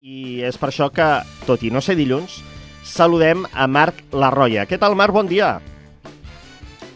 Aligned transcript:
I 0.00 0.40
és 0.48 0.56
per 0.56 0.70
això 0.70 0.86
que, 0.88 1.06
tot 1.44 1.60
i 1.60 1.68
no 1.72 1.82
ser 1.84 1.92
dilluns, 1.98 2.38
saludem 2.88 3.42
a 3.52 3.66
Marc 3.68 3.98
Larroia. 4.16 4.62
Què 4.64 4.78
tal, 4.80 4.94
Marc? 4.96 5.12
Bon 5.12 5.28
dia. 5.28 5.58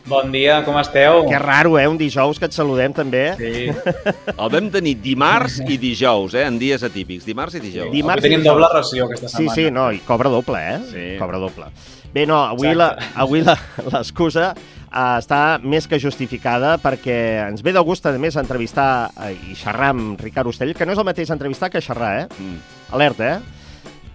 Bon 0.09 0.29
dia, 0.33 0.59
com 0.65 0.77
esteu? 0.81 1.23
Que 1.29 1.39
raro, 1.41 1.79
eh? 1.81 1.85
Un 1.89 1.97
dijous 2.01 2.39
que 2.41 2.49
et 2.49 2.57
saludem, 2.57 2.93
també. 2.97 3.23
Sí. 3.37 3.67
El 4.39 4.51
vam 4.53 4.71
tenir 4.73 4.95
dimarts 5.05 5.59
i 5.65 5.77
dijous, 5.81 6.33
eh? 6.37 6.47
En 6.49 6.57
dies 6.61 6.81
atípics. 6.85 7.25
Dimarts 7.29 7.57
i 7.57 7.61
dijous. 7.61 7.93
Dimarts 7.93 7.97
Dimarts 8.01 8.25
i 8.25 8.29
tenim 8.29 8.41
dijous. 8.45 8.55
doble 8.57 8.71
ració 8.73 9.07
aquesta 9.09 9.29
Sí, 9.29 9.37
setmana. 9.37 9.55
sí, 9.57 9.67
no, 9.79 9.87
i 9.93 10.01
cobra 10.09 10.33
doble, 10.33 10.61
eh? 10.75 10.79
Sí. 10.91 11.05
Cobra 11.21 11.41
doble. 11.45 11.69
Bé, 12.15 12.25
no, 12.31 12.41
avui 12.45 12.73
la- 12.77 12.93
Exacte. 12.95 13.21
avui 13.21 13.43
la- 13.45 13.59
l'excusa 13.99 14.51
uh, 14.55 15.19
està 15.21 15.43
més 15.61 15.89
que 15.91 15.99
justificada 16.01 16.77
perquè 16.81 17.19
ens 17.51 17.61
ve 17.65 17.73
de 17.77 17.81
gust, 17.85 18.07
a 18.07 18.13
més, 18.17 18.37
entrevistar 18.41 19.11
uh, 19.17 19.29
i 19.51 19.57
xerrar 19.59 19.93
amb 19.93 20.21
Ricard 20.25 20.49
Ostell, 20.53 20.73
que 20.77 20.87
no 20.87 20.93
és 20.97 21.01
el 21.01 21.09
mateix 21.09 21.33
entrevistar 21.35 21.69
que 21.73 21.83
xerrar, 21.85 22.15
eh? 22.23 22.29
Mm. 22.39 22.74
Alerta, 22.95 23.35
eh? 23.35 23.55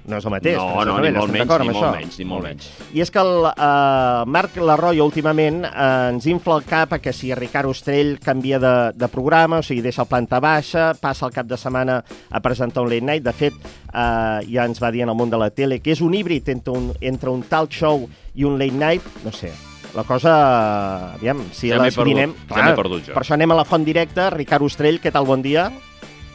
No 0.09 0.17
és 0.17 0.25
el 0.25 0.33
mateix. 0.33 0.57
No, 0.57 0.81
no, 0.87 0.95
ni 1.03 1.11
molt 1.13 1.29
menys, 1.29 1.51
ni 1.61 1.67
molt 1.69 1.75
això? 1.75 1.89
menys, 1.93 2.15
ni 2.17 2.25
molt 2.25 2.45
menys. 2.47 2.69
I 2.97 3.03
és 3.03 3.11
que 3.13 3.21
el 3.21 3.45
uh, 3.45 4.23
Marc 4.25 4.55
Larroia 4.57 5.05
últimament 5.05 5.61
uh, 5.67 6.09
ens 6.09 6.25
infla 6.31 6.57
el 6.57 6.65
cap 6.65 6.95
a 6.95 6.99
que 7.03 7.13
si 7.13 7.29
Ricard 7.37 7.69
Ostrell 7.69 8.15
canvia 8.23 8.57
de, 8.63 8.73
de 8.97 9.09
programa, 9.11 9.59
o 9.61 9.65
sigui, 9.65 9.83
deixa 9.85 10.01
el 10.05 10.09
planta 10.09 10.39
baixa, 10.41 10.89
passa 10.97 11.27
el 11.27 11.35
cap 11.35 11.45
de 11.49 11.59
setmana 11.61 11.99
a 12.01 12.41
presentar 12.41 12.87
un 12.87 12.89
late 12.89 13.05
night. 13.05 13.25
De 13.27 13.35
fet, 13.37 13.57
uh, 13.91 14.39
ja 14.49 14.65
ens 14.65 14.81
va 14.81 14.89
dir 14.95 15.05
en 15.05 15.13
el 15.13 15.19
món 15.19 15.29
de 15.29 15.37
la 15.37 15.51
tele 15.53 15.77
que 15.83 15.93
és 15.93 16.01
un 16.01 16.15
híbrid 16.17 16.49
entre 16.55 16.73
un, 16.73 16.89
entre 17.01 17.29
un 17.29 17.45
talk 17.45 17.75
show 17.75 18.07
i 18.33 18.47
un 18.49 18.57
late 18.57 18.79
night. 18.79 19.05
No 19.27 19.35
sé, 19.35 19.53
la 19.93 20.07
cosa... 20.07 21.13
Aviam, 21.19 21.43
si 21.53 21.69
Ja 21.69 21.77
m'he 21.77 21.91
les 21.91 21.99
perdut, 21.99 22.15
dinem... 22.15 22.33
ja 22.49 22.65
m'he 22.65 22.75
perdut 22.77 23.11
jo. 23.11 23.13
Per 23.13 23.21
això 23.21 23.37
anem 23.37 23.53
a 23.53 23.61
la 23.61 23.67
font 23.67 23.85
directa. 23.85 24.31
Ricard 24.33 24.65
Ostrell, 24.65 25.01
què 25.03 25.13
tal? 25.13 25.29
Bon 25.29 25.45
dia. 25.45 25.69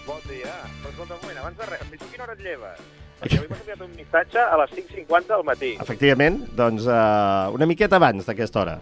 Bon 0.06 0.22
dia. 0.30 0.54
Però 0.82 0.94
escolta, 0.94 1.16
un 1.16 1.22
moment, 1.22 1.42
abans 1.42 1.58
de 1.58 1.70
res, 1.74 1.93
lleves? 2.44 2.80
Perquè 3.20 3.38
avui 3.40 3.48
m'has 3.48 3.60
enviat 3.64 3.84
un 3.86 3.92
missatge 3.96 4.40
a 4.42 4.56
les 4.60 4.72
5.50 4.76 5.30
del 5.32 5.44
matí. 5.48 5.70
Efectivament, 5.80 6.42
doncs 6.58 6.84
uh, 6.86 7.52
una 7.56 7.66
miqueta 7.70 7.96
abans 7.96 8.27
d'aquesta 8.28 8.60
hora. 8.60 8.74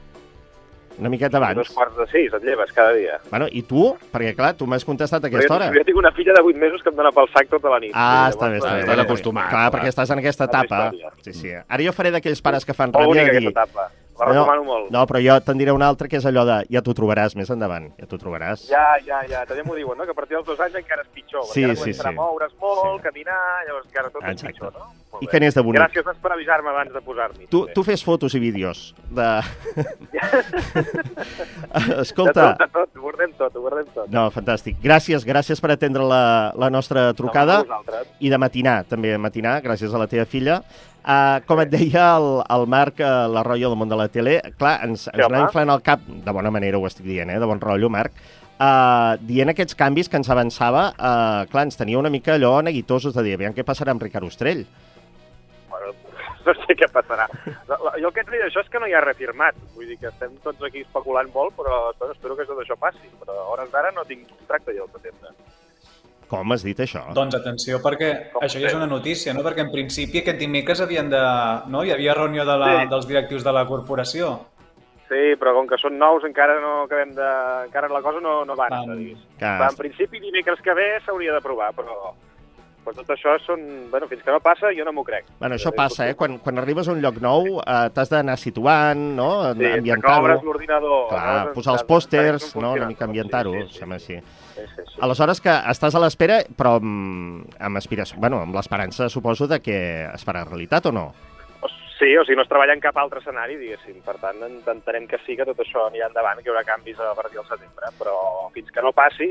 Una 0.99 1.09
miqueta 1.09 1.39
Dos 1.39 1.47
abans. 1.47 1.71
quarts 1.73 1.95
de 1.97 2.05
sis 2.11 2.35
et 2.37 2.43
lleves 2.45 2.73
cada 2.77 2.93
dia. 2.93 3.15
Bueno, 3.31 3.47
i 3.49 3.63
tu? 3.65 3.95
Perquè, 4.13 4.35
clar, 4.37 4.51
tu 4.59 4.67
m'has 4.69 4.85
contestat 4.85 5.25
a 5.25 5.31
aquesta 5.31 5.55
hora. 5.57 5.71
Jo, 5.73 5.79
jo 5.81 5.85
tinc 5.89 5.97
una 6.03 6.11
filla 6.13 6.35
de 6.37 6.43
8 6.45 6.59
mesos 6.61 6.83
que 6.85 6.91
em 6.93 6.99
dona 6.99 7.13
pel 7.17 7.31
sac 7.33 7.49
tota 7.49 7.71
la 7.73 7.79
nit. 7.81 7.95
Ah, 7.97 8.29
està 8.29 8.51
bé, 8.53 8.59
està 8.61 8.75
bé. 8.75 8.83
eh, 8.83 8.85
Estàs 8.85 9.01
acostumat, 9.07 9.49
Clar, 9.49 9.63
clar. 9.63 9.73
perquè 9.73 9.89
estàs 9.95 10.11
en 10.13 10.21
aquesta 10.21 10.45
etapa. 10.51 10.83
Sí, 11.25 11.33
sí. 11.33 11.55
Ara 11.57 11.83
jo 11.87 11.95
faré 11.97 12.11
d'aquells 12.13 12.43
pares 12.45 12.65
que 12.69 12.75
fan 12.77 12.93
ràbia 12.93 13.25
de 13.31 13.39
dir... 13.41 13.49
etapa. 13.55 13.89
La 14.27 14.33
No, 14.33 14.41
recomano 14.45 14.65
molt. 14.65 14.91
No, 14.95 15.07
però 15.07 15.21
jo 15.23 15.41
te'n 15.45 15.59
diré 15.59 15.73
una 15.73 15.89
altra 15.89 16.09
que 16.09 16.17
és 16.17 16.25
allò 16.27 16.45
de 16.47 16.65
ja 16.71 16.83
t'ho 16.83 16.95
trobaràs 16.95 17.35
més 17.37 17.51
endavant, 17.51 17.91
ja 17.99 18.07
t'ho 18.07 18.19
trobaràs. 18.19 18.69
Ja, 18.71 18.85
ja, 19.05 19.23
ja, 19.29 19.45
també 19.47 19.63
m'ho 19.67 19.75
diuen, 19.75 19.99
no? 19.99 20.05
Que 20.05 20.11
a 20.15 20.15
partir 20.15 20.37
dels 20.37 20.47
dos 20.47 20.61
anys 20.61 20.75
encara 20.79 21.03
és 21.03 21.09
pitjor. 21.09 21.45
Sí, 21.51 21.63
perquè 21.63 21.71
ara 21.71 21.75
sí, 21.75 21.83
començarà 21.83 22.11
sí. 22.11 22.17
a 22.17 22.21
moure's 22.21 22.53
molt, 22.61 23.01
Sí. 23.01 23.09
caminar, 23.09 23.41
llavors 23.67 23.87
encara 23.87 24.11
tot 24.11 24.23
és 24.23 24.31
Exacte. 24.31 24.53
pitjor, 24.53 24.73
no? 24.79 24.93
I 25.21 25.29
que 25.29 25.41
n'és 25.43 25.55
de 25.55 25.63
bonic. 25.65 25.83
Gràcies 25.83 26.21
per 26.23 26.33
avisar-me 26.33 26.71
abans 26.73 26.93
de 26.95 27.03
posar-m'hi. 27.05 27.47
Tu, 27.53 27.67
tu 27.75 27.85
fes 27.85 28.03
fotos 28.05 28.35
i 28.35 28.41
vídeos 28.43 28.95
de... 29.11 29.29
De 31.73 32.03
Escolta, 32.03 32.53
tot, 32.53 32.61
de 32.61 32.69
tot, 32.73 32.89
ho 32.97 33.01
guardem 33.03 33.33
tot, 33.39 33.55
ho 33.57 33.63
guardem 33.65 33.87
tot. 33.95 34.09
no, 34.13 34.27
fantàstic. 34.35 34.77
Gràcies, 34.83 35.25
gràcies 35.27 35.61
per 35.63 35.73
atendre 35.75 36.05
la, 36.07 36.53
la 36.59 36.69
nostra 36.73 37.11
trucada. 37.17 37.63
No, 37.69 37.81
i 38.21 38.31
de 38.33 38.39
matinar, 38.41 38.83
també 38.89 39.15
de 39.15 39.21
matinar, 39.21 39.57
gràcies 39.65 39.95
a 39.95 40.01
la 40.01 40.09
teva 40.11 40.27
filla. 40.29 40.61
Uh, 41.03 41.41
com 41.49 41.59
et 41.59 41.71
deia 41.73 42.05
el, 42.17 42.29
el 42.55 42.69
Marc 42.71 43.01
uh, 43.03 43.27
la 43.33 43.43
rotllo 43.47 43.73
del 43.73 43.79
món 43.81 43.91
de 43.91 43.99
la 43.99 44.07
tele, 44.13 44.37
clar, 44.55 44.77
ens, 44.87 45.09
ens 45.11 45.25
anava 45.27 45.49
inflant 45.49 45.73
el 45.75 45.83
cap, 45.83 46.05
de 46.07 46.35
bona 46.37 46.53
manera 46.55 46.79
ho 46.79 46.87
estic 46.87 47.09
dient, 47.09 47.33
eh, 47.33 47.41
de 47.43 47.49
bon 47.49 47.59
rotllo, 47.63 47.91
Marc, 47.91 48.15
uh, 48.55 49.19
dient 49.27 49.51
aquests 49.51 49.75
canvis 49.79 50.13
que 50.13 50.21
ens 50.21 50.31
avançava, 50.31 50.93
uh, 50.95 51.43
clar, 51.51 51.67
ens 51.67 51.81
tenia 51.81 51.99
una 51.99 52.13
mica 52.13 52.37
allò 52.37 52.61
neguitosos 52.63 53.17
de 53.17 53.27
dir, 53.27 53.35
aviam 53.35 53.57
què 53.57 53.67
passarà 53.67 53.97
amb 53.97 54.05
Ricard 54.07 54.31
Ostrell. 54.31 54.63
no 56.47 56.55
sé 56.67 56.77
què 56.79 56.89
passarà. 56.93 57.27
La- 57.69 57.79
la- 57.87 57.95
Jo 58.01 58.09
el 58.09 58.15
que 58.15 58.21
et 58.25 58.31
diré 58.31 58.43
d'això 58.45 58.61
és 58.65 58.69
que 58.73 58.81
no 58.83 58.87
hi 58.91 58.95
ha 58.95 59.01
refirmat. 59.05 59.57
Vull 59.75 59.87
dir 59.89 59.99
que 60.01 60.09
estem 60.13 60.37
tots 60.45 60.63
aquí 60.69 60.83
especulant 60.87 61.31
molt, 61.35 61.55
però 61.57 61.93
bueno, 61.99 62.13
espero 62.17 62.37
que 62.37 62.47
tot 62.49 62.59
això 62.65 62.77
passi. 62.79 63.11
Però 63.21 63.33
a 63.39 63.49
hores 63.55 63.71
d'ara 63.73 63.91
no 63.93 64.05
tinc 64.09 64.29
contracte 64.29 64.75
jo 64.77 64.85
al 64.89 64.95
setembre. 64.99 65.35
Com 66.33 66.53
has 66.55 66.63
dit 66.65 66.79
això? 66.81 67.03
Doncs 67.13 67.35
atenció, 67.37 67.77
perquè 67.85 68.31
Com 68.33 68.47
això 68.47 68.61
ja 68.63 68.71
és 68.71 68.75
una 68.79 68.87
notícia, 68.89 69.35
no? 69.37 69.43
Perquè 69.45 69.67
en 69.67 69.73
principi 69.75 70.23
aquest 70.23 70.39
dimecres 70.41 70.81
havien 70.81 71.11
de... 71.13 71.21
No? 71.69 71.83
Hi 71.85 71.93
havia 71.93 72.15
reunió 72.17 72.47
de 72.49 72.55
la, 72.57 72.71
Sí. 72.81 72.89
dels 72.89 73.07
directius 73.11 73.45
de 73.45 73.53
la 73.53 73.67
corporació. 73.69 74.31
Sí, 75.13 75.35
però 75.37 75.53
com 75.53 75.67
que 75.69 75.77
són 75.77 75.99
nous 76.01 76.25
encara 76.25 76.55
no 76.63 76.85
acabem 76.87 77.11
de... 77.13 77.27
encara 77.67 77.91
la 77.93 78.01
cosa 78.01 78.23
no, 78.25 78.47
no 78.49 78.57
va. 78.57 78.71
Um, 78.81 79.03
Que... 79.37 79.45
en 79.45 79.77
principi 79.77 80.21
dimecres 80.25 80.63
que 80.65 80.73
ve 80.73 80.87
s'hauria 81.05 81.35
d'aprovar, 81.37 81.75
però... 81.77 82.15
Però 82.83 82.95
tot 82.97 83.11
això 83.15 83.37
són... 83.45 83.61
Bueno, 83.93 84.09
fins 84.11 84.25
que 84.27 84.33
no 84.35 84.41
passa 84.43 84.73
jo 84.75 84.83
no 84.85 84.93
m'ho 84.97 85.05
crec. 85.07 85.29
Bueno, 85.39 85.55
això 85.55 85.71
passa, 85.77 86.09
eh? 86.11 86.17
Quan, 86.19 86.39
quan 86.43 86.59
arribes 86.59 86.89
a 86.89 86.93
un 86.97 87.03
lloc 87.05 87.21
nou 87.23 87.61
eh, 87.63 87.89
t'has 87.95 88.11
d'anar 88.11 88.35
situant, 88.41 88.99
no? 89.17 89.29
Sí, 89.55 89.69
ambientar-ho. 89.79 90.25
obres 90.25 90.43
l'ordinador... 90.43 91.09
Clar, 91.13 91.23
acabes 91.23 91.55
posar 91.55 91.77
els 91.79 91.85
pòsters, 91.87 92.49
no? 92.59 92.73
Una 92.75 92.89
mica 92.91 93.07
ambientar-ho, 93.07 93.53
Sí, 93.53 93.67
sí, 93.71 93.79
sembla 93.85 94.01
així. 94.01 94.19
sí, 94.57 94.67
sí, 94.75 94.87
sí. 94.89 94.99
Aleshores 95.07 95.41
que 95.45 95.55
estàs 95.71 95.95
a 95.95 96.03
l'espera, 96.03 96.41
però 96.59 96.77
amb, 96.83 97.47
amb 97.63 97.79
aspiració, 97.79 98.19
bueno, 98.19 98.43
amb 98.43 98.55
l'esperança, 98.59 99.09
suposo, 99.09 99.47
de 99.47 99.61
que 99.63 99.79
es 100.11 100.27
farà 100.27 100.43
realitat 100.49 100.91
o 100.91 100.93
no? 100.93 101.13
Sí, 102.03 102.17
o 102.19 102.25
sigui, 102.27 102.35
no 102.35 102.43
es 102.43 102.49
treballa 102.51 102.75
en 102.75 102.81
cap 102.83 102.97
altre 102.99 103.21
escenari, 103.23 103.55
diguéssim. 103.61 104.01
Per 104.03 104.17
tant, 104.19 104.41
intentarem 104.49 105.05
que 105.07 105.21
sí, 105.23 105.37
que 105.39 105.47
tot 105.47 105.61
això 105.63 105.85
anirà 105.87 106.09
endavant, 106.11 106.41
que 106.43 106.51
hi 106.51 106.51
haurà 106.51 106.65
canvis 106.67 106.99
a 106.99 107.13
partir 107.15 107.39
del 107.39 107.47
setembre, 107.47 107.93
però 108.01 108.17
fins 108.57 108.73
que 108.75 108.83
no 108.83 108.91
passi, 108.97 109.29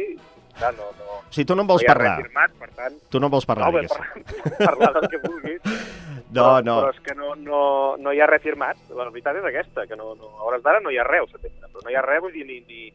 clar, 0.57 0.73
no, 0.78 0.89
no, 1.00 1.17
O 1.22 1.31
sigui, 1.34 1.45
tu 1.47 1.56
no 1.56 1.63
en 1.66 1.67
vols 1.72 1.84
no 1.84 1.88
parlar. 1.94 2.16
firmat, 2.23 2.53
per 2.59 2.69
tant, 2.78 2.95
Tu 3.09 3.19
no 3.19 3.28
en 3.28 3.31
vols 3.35 3.45
parlar, 3.50 3.72
no, 3.72 3.78
bé, 3.78 3.81
diguéssim. 3.88 4.23
parlar, 4.57 4.67
parlar 4.67 4.94
del 5.00 5.09
que 5.12 5.22
vulguis, 5.28 5.62
No, 6.31 6.44
però, 6.45 6.63
no. 6.63 6.75
però 6.79 6.89
és 6.94 7.00
que 7.03 7.13
no, 7.16 7.34
no, 7.35 7.62
no 8.00 8.12
hi 8.16 8.22
ha 8.23 8.28
res 8.29 8.41
firmat. 8.41 8.78
La 8.95 9.09
veritat 9.09 9.35
és 9.35 9.47
aquesta, 9.50 9.84
que 9.88 9.97
no, 10.00 10.13
no, 10.16 10.29
a 10.40 10.45
hores 10.47 10.61
d'ara 10.63 10.79
no 10.79 10.90
hi 10.94 10.97
ha 11.01 11.03
res 11.03 11.25
al 11.25 11.31
setembre, 11.34 11.67
però 11.73 11.84
no 11.84 11.91
hi 11.91 11.97
ha 12.00 12.03
res, 12.06 12.22
vull 12.23 12.31
dir, 12.31 12.45
ni, 12.47 12.61
ni 12.69 12.85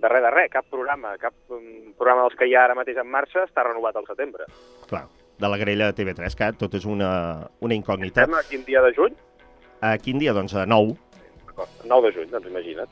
de 0.00 0.08
res 0.08 0.22
de 0.24 0.30
res, 0.32 0.48
cap 0.54 0.64
programa, 0.72 1.12
cap 1.20 1.34
um, 1.52 1.92
programa 1.98 2.24
dels 2.24 2.38
que 2.40 2.48
hi 2.48 2.54
ha 2.56 2.62
ara 2.64 2.76
mateix 2.78 2.96
en 3.02 3.10
marxa 3.12 3.42
està 3.44 3.66
renovat 3.66 3.96
al 4.00 4.06
setembre. 4.08 4.46
Clar, 4.88 5.04
de 5.38 5.50
la 5.52 5.58
grella 5.60 5.90
de 5.92 5.98
TV3, 6.00 6.38
que 6.38 6.48
tot 6.64 6.78
és 6.80 6.86
una, 6.88 7.10
una 7.60 7.76
incògnita. 7.76 8.24
Estem 8.24 8.38
a 8.38 8.42
quin 8.48 8.64
dia 8.64 8.80
de 8.86 8.94
juny? 8.96 9.18
A 9.84 9.92
quin 10.00 10.18
dia? 10.22 10.32
Doncs 10.32 10.54
a 10.56 10.64
9. 10.64 10.96
D'acord, 11.44 11.76
9 11.92 12.08
de 12.08 12.14
juny, 12.16 12.30
doncs 12.32 12.48
imagina't. 12.48 12.88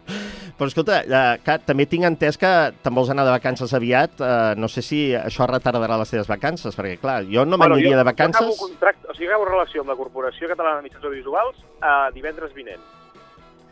Però 0.57 0.67
escolta, 0.71 1.01
eh, 1.03 1.39
Cat, 1.45 1.65
també 1.67 1.85
tinc 1.85 2.05
entès 2.07 2.37
que 2.39 2.49
te'n 2.81 2.95
vols 2.95 3.09
anar 3.13 3.25
de 3.27 3.33
vacances 3.35 3.73
aviat. 3.77 4.19
Eh, 4.21 4.53
no 4.57 4.67
sé 4.71 4.81
si 4.81 4.99
això 5.13 5.45
retardarà 5.49 5.97
les 5.99 6.09
teves 6.09 6.27
vacances, 6.27 6.73
perquè, 6.77 6.97
clar, 7.01 7.19
jo 7.29 7.43
no 7.45 7.57
m'aniria 7.59 7.91
jo- 7.93 7.97
de 7.99 8.03
vacances... 8.07 8.41
Jo 8.41 8.53
acabo, 8.53 8.67
contracte, 8.67 9.07
o 9.11 9.13
sigui, 9.13 9.27
acabo 9.29 9.45
relació 9.45 9.81
amb 9.83 9.91
la 9.91 9.97
Corporació 9.99 10.47
Catalana 10.49 10.77
de 10.81 10.87
Mitjans 10.87 11.05
Audiovisuals 11.05 11.59
a 11.81 11.95
divendres 12.15 12.53
vinent. 12.55 12.81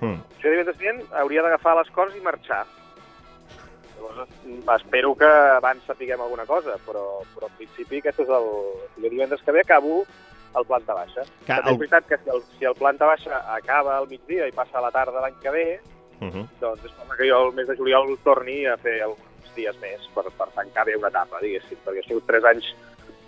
Mm. 0.01 0.19
Jo 0.43 0.51
divendres 0.51 0.77
vinent 0.77 1.01
hauria 1.23 1.41
d'agafar 1.45 1.77
les 1.79 1.89
coses 1.95 2.17
i 2.19 2.21
marxar. 2.21 2.65
Llavors, 3.95 4.27
es- 4.27 4.69
espero 4.75 5.15
que 5.15 5.25
abans 5.57 5.83
sapiguem 5.87 6.21
alguna 6.21 6.45
cosa, 6.45 6.75
però, 6.85 7.21
però 7.33 7.47
en 7.49 7.57
principi 7.63 8.03
aquest 8.03 8.19
és 8.25 8.29
el... 8.29 8.49
Jo 9.01 9.09
divendres 9.09 9.41
que 9.41 9.51
ve 9.55 9.61
acabo 9.63 10.03
el 10.55 10.65
planta 10.67 10.93
baixa. 10.93 11.23
Que 11.47 11.53
el... 11.57 11.73
és 11.73 11.79
veritat 11.79 12.05
que 12.07 12.17
si 12.21 12.29
el, 12.29 12.43
si 12.59 12.65
el 12.69 12.75
planta 12.75 13.07
baixa 13.09 13.41
acaba 13.55 13.97
al 13.97 14.07
migdia 14.07 14.45
i 14.47 14.53
passa 14.55 14.77
a 14.79 14.85
la 14.85 14.91
tarda 14.91 15.23
l'any 15.23 15.35
que 15.41 15.51
ve, 15.51 15.65
Uh 16.21 16.31
-huh. 16.31 16.47
doncs 16.59 16.85
és 16.85 16.91
que 17.17 17.29
jo 17.29 17.47
el 17.47 17.53
mes 17.53 17.67
de 17.67 17.75
juliol 17.75 18.17
torni 18.23 18.65
a 18.65 18.77
fer 18.77 19.01
alguns 19.01 19.55
dies 19.55 19.75
més 19.81 20.07
per, 20.13 20.25
per 20.37 20.47
tancar 20.55 20.85
bé 20.85 20.95
una 20.95 21.07
etapa, 21.07 21.39
diguéssim, 21.41 21.77
perquè 21.83 22.03
han 22.03 22.07
sigut 22.07 22.27
tres 22.27 22.43
anys 22.43 22.75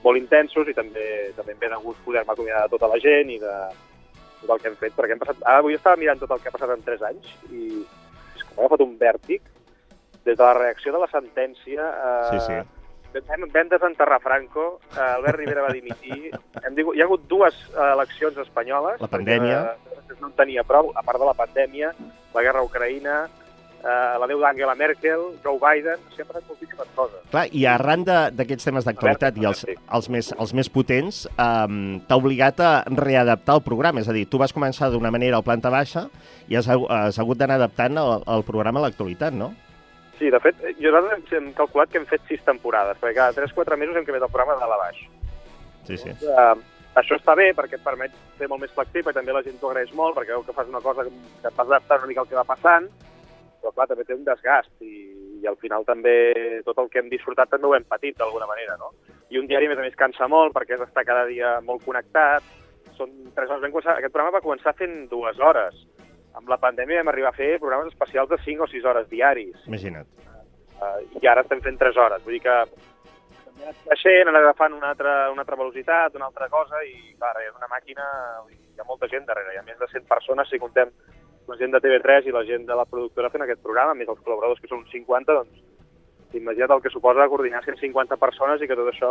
molt 0.03 0.17
intensos 0.17 0.67
i 0.67 0.73
també 0.73 1.33
també 1.35 1.51
em 1.53 1.59
ve 1.59 1.69
de 1.69 1.81
gust 1.83 2.03
poder-me 2.05 2.33
acomiadar 2.33 2.63
de 2.63 2.73
tota 2.75 2.87
la 2.87 2.99
gent 2.99 3.29
i 3.29 3.39
de 3.39 3.53
tot 4.41 4.49
el 4.53 4.59
que 4.61 4.67
hem 4.67 4.75
fet, 4.75 4.93
perquè 4.95 5.11
hem 5.15 5.19
passat... 5.19 5.37
Ara 5.43 5.59
avui 5.63 5.73
estava 5.73 5.95
mirant 5.97 6.19
tot 6.19 6.31
el 6.31 6.39
que 6.39 6.49
ha 6.49 6.55
passat 6.55 6.69
en 6.69 6.83
tres 6.85 7.01
anys 7.01 7.27
i 7.49 7.83
és 8.35 8.43
que 8.43 8.53
m'ha 8.53 8.65
agafat 8.65 8.85
un 8.85 8.97
vèrtic 8.97 9.41
des 10.25 10.37
de 10.37 10.43
la 10.43 10.53
reacció 10.53 10.93
de 10.93 10.99
la 10.99 11.09
sentència 11.11 11.81
eh, 11.81 12.29
Sí, 12.31 12.39
sí. 12.45 12.76
Vam, 13.27 13.47
vam 13.53 13.69
desenterrar 13.71 14.19
Franco, 14.21 14.79
eh, 14.95 14.99
Albert 15.01 15.37
Rivera 15.39 15.61
va 15.65 15.73
dimitir, 15.73 16.31
hem 16.63 16.75
digut, 16.75 16.95
hi 16.95 17.01
ha 17.01 17.05
hagut 17.09 17.25
dues 17.27 17.55
eh, 17.73 17.91
eleccions 17.93 18.37
espanyoles. 18.45 19.01
La 19.01 19.07
pandèmia. 19.11 19.63
Perquè, 19.87 20.13
eh, 20.13 20.21
no 20.21 20.27
en 20.31 20.37
tenia 20.37 20.63
prou, 20.67 20.91
a 20.95 21.03
part 21.03 21.19
de 21.19 21.25
la 21.25 21.33
pandèmia, 21.37 21.91
la 22.33 22.41
guerra 22.45 22.59
a 22.61 22.65
Ucraïna, 22.67 23.17
eh, 23.77 24.15
la 24.19 24.25
veu 24.29 24.39
d'Angela 24.41 24.73
Merkel, 24.75 25.25
Joe 25.43 25.59
Biden, 25.61 25.99
s'hi 26.13 26.21
han 26.23 26.27
passat 26.31 26.47
moltíssimes 26.49 26.87
coses. 26.95 27.19
Clar, 27.31 27.45
i 27.51 27.65
arran 27.69 28.03
de- 28.07 28.31
d'aquests 28.37 28.65
temes 28.69 28.85
d'actualitat 28.85 29.37
i 29.37 29.45
els, 29.45 29.65
els, 29.67 30.09
més, 30.09 30.31
els 30.37 30.53
més 30.53 30.69
potents, 30.69 31.27
um, 31.37 31.99
t'ha 32.07 32.17
obligat 32.17 32.59
a 32.59 32.71
readaptar 32.87 33.55
el 33.59 33.63
programa. 33.63 34.01
És 34.01 34.09
a 34.09 34.13
dir, 34.13 34.25
tu 34.29 34.37
vas 34.41 34.53
començar 34.53 34.89
d'una 34.91 35.11
manera 35.11 35.37
al 35.37 35.43
planta 35.43 35.69
baixa 35.69 36.07
i 36.47 36.55
has, 36.55 36.67
has 36.67 37.19
hagut 37.19 37.37
d'anar 37.37 37.55
adaptant 37.61 37.97
el, 37.97 38.23
el 38.27 38.43
programa 38.43 38.79
a 38.79 38.87
l'actualitat, 38.87 39.33
no? 39.33 39.53
Sí, 40.17 40.31
de 40.33 40.39
fet, 40.41 40.57
eh, 40.65 40.73
nosaltres 40.81 41.33
hem 41.37 41.51
calculat 41.57 41.91
que 41.91 42.01
hem 42.01 42.07
fet 42.09 42.23
sis 42.29 42.41
temporades, 42.45 42.97
perquè 43.01 43.19
cada 43.19 43.35
3-4 43.37 43.77
mesos 43.77 43.95
hem 43.95 44.05
canviat 44.07 44.25
el 44.25 44.33
programa 44.33 44.55
de 44.55 44.63
dalt 44.63 44.73
a 44.73 44.79
baix. 44.81 45.03
Sí, 45.87 45.97
sí. 46.01 46.15
Uh, 46.25 46.57
això 46.97 47.19
està 47.19 47.35
bé 47.37 47.51
perquè 47.55 47.77
et 47.77 47.85
permet 47.85 48.15
ser 48.39 48.49
molt 48.49 48.63
més 48.63 48.73
flexible 48.73 49.13
i 49.13 49.15
també 49.15 49.35
la 49.35 49.43
gent 49.45 49.59
t'ho 49.61 49.69
agraeix 49.69 49.93
molt 49.95 50.17
perquè 50.17 50.33
veu 50.33 50.43
que 50.47 50.55
fas 50.57 50.71
una 50.71 50.81
cosa 50.81 51.05
que 51.05 51.11
et 51.13 51.53
vas 51.53 51.67
adaptar 51.67 51.99
una 52.01 52.09
mica 52.09 52.23
al 52.23 52.31
que 52.31 52.39
va 52.39 52.47
passant, 52.47 52.89
però 53.61 53.71
clar, 53.75 53.87
també 53.91 54.05
té 54.07 54.17
un 54.17 54.25
desgast 54.25 54.73
i, 54.81 54.95
i 55.43 55.47
al 55.49 55.59
final 55.61 55.85
també 55.85 56.15
tot 56.65 56.81
el 56.81 56.89
que 56.89 57.03
hem 57.03 57.11
disfrutat 57.13 57.53
també 57.53 57.69
ho 57.69 57.75
hem 57.77 57.85
patit 57.85 58.17
d'alguna 58.17 58.49
manera, 58.49 58.77
no? 58.81 58.91
I 59.29 59.37
un 59.41 59.47
diari, 59.49 59.67
a 59.67 59.73
més 59.73 59.81
a 59.81 59.85
més, 59.85 59.97
cansa 59.99 60.29
molt 60.31 60.55
perquè 60.55 60.75
has 60.75 60.85
d'estar 60.85 61.03
cada 61.05 61.25
dia 61.27 61.57
molt 61.67 61.83
connectat. 61.85 62.45
Són 62.95 63.11
tres 63.35 63.49
hores. 63.49 63.61
Vam 63.61 63.73
començar, 63.73 63.97
aquest 63.97 64.13
programa 64.13 64.37
va 64.37 64.43
començar 64.45 64.73
fent 64.79 65.01
dues 65.11 65.39
hores. 65.43 65.81
Amb 66.37 66.49
la 66.51 66.59
pandèmia 66.61 67.01
vam 67.01 67.11
arribar 67.11 67.31
a 67.33 67.37
fer 67.37 67.55
programes 67.61 67.89
especials 67.91 68.29
de 68.29 68.37
5 68.43 68.65
o 68.65 68.69
6 68.69 68.85
hores 68.85 69.09
diaris. 69.09 69.55
Imagina't. 69.69 70.09
Uh, 70.77 70.99
I 71.17 71.27
ara 71.27 71.41
estem 71.41 71.63
fent 71.65 71.79
3 71.81 71.97
hores. 71.97 72.23
Vull 72.25 72.37
dir 72.37 72.43
que 72.45 72.53
ha 72.53 72.63
anat 72.63 73.79
creixent, 73.85 74.29
anat 74.29 74.43
agafant 74.43 74.75
una 74.77 74.91
altra, 74.93 75.15
una 75.33 75.41
altra 75.45 75.57
velocitat, 75.57 76.17
una 76.19 76.29
altra 76.29 76.49
cosa, 76.53 76.83
i 76.85 77.15
clar, 77.17 77.33
és 77.41 77.55
una 77.57 77.69
màquina, 77.71 78.05
hi 78.53 78.81
ha 78.81 78.85
molta 78.89 79.09
gent 79.09 79.25
darrere, 79.25 79.55
hi 79.55 79.61
ha 79.61 79.65
més 79.65 79.79
de 79.81 79.89
100 79.95 80.05
persones, 80.11 80.49
si 80.51 80.61
contem 80.61 80.93
la 81.47 81.57
gent 81.57 81.73
de 81.73 81.81
TV3 81.81 82.27
i 82.27 82.35
la 82.35 82.45
gent 82.45 82.67
de 82.67 82.75
la 82.77 82.85
productora 82.85 83.31
fent 83.33 83.45
aquest 83.45 83.63
programa, 83.63 83.95
més 83.97 84.09
els 84.11 84.21
col·laboradors 84.21 84.61
que 84.61 84.69
són 84.69 84.83
uns 84.83 84.93
50, 84.93 85.33
doncs 85.39 85.65
imagina't 86.35 86.71
el 86.75 86.81
que 86.83 86.89
suposa 86.89 87.27
coordinar 87.31 87.63
150 87.63 88.17
persones 88.19 88.61
i 88.61 88.67
que 88.67 88.75
tot 88.75 88.89
això 88.91 89.09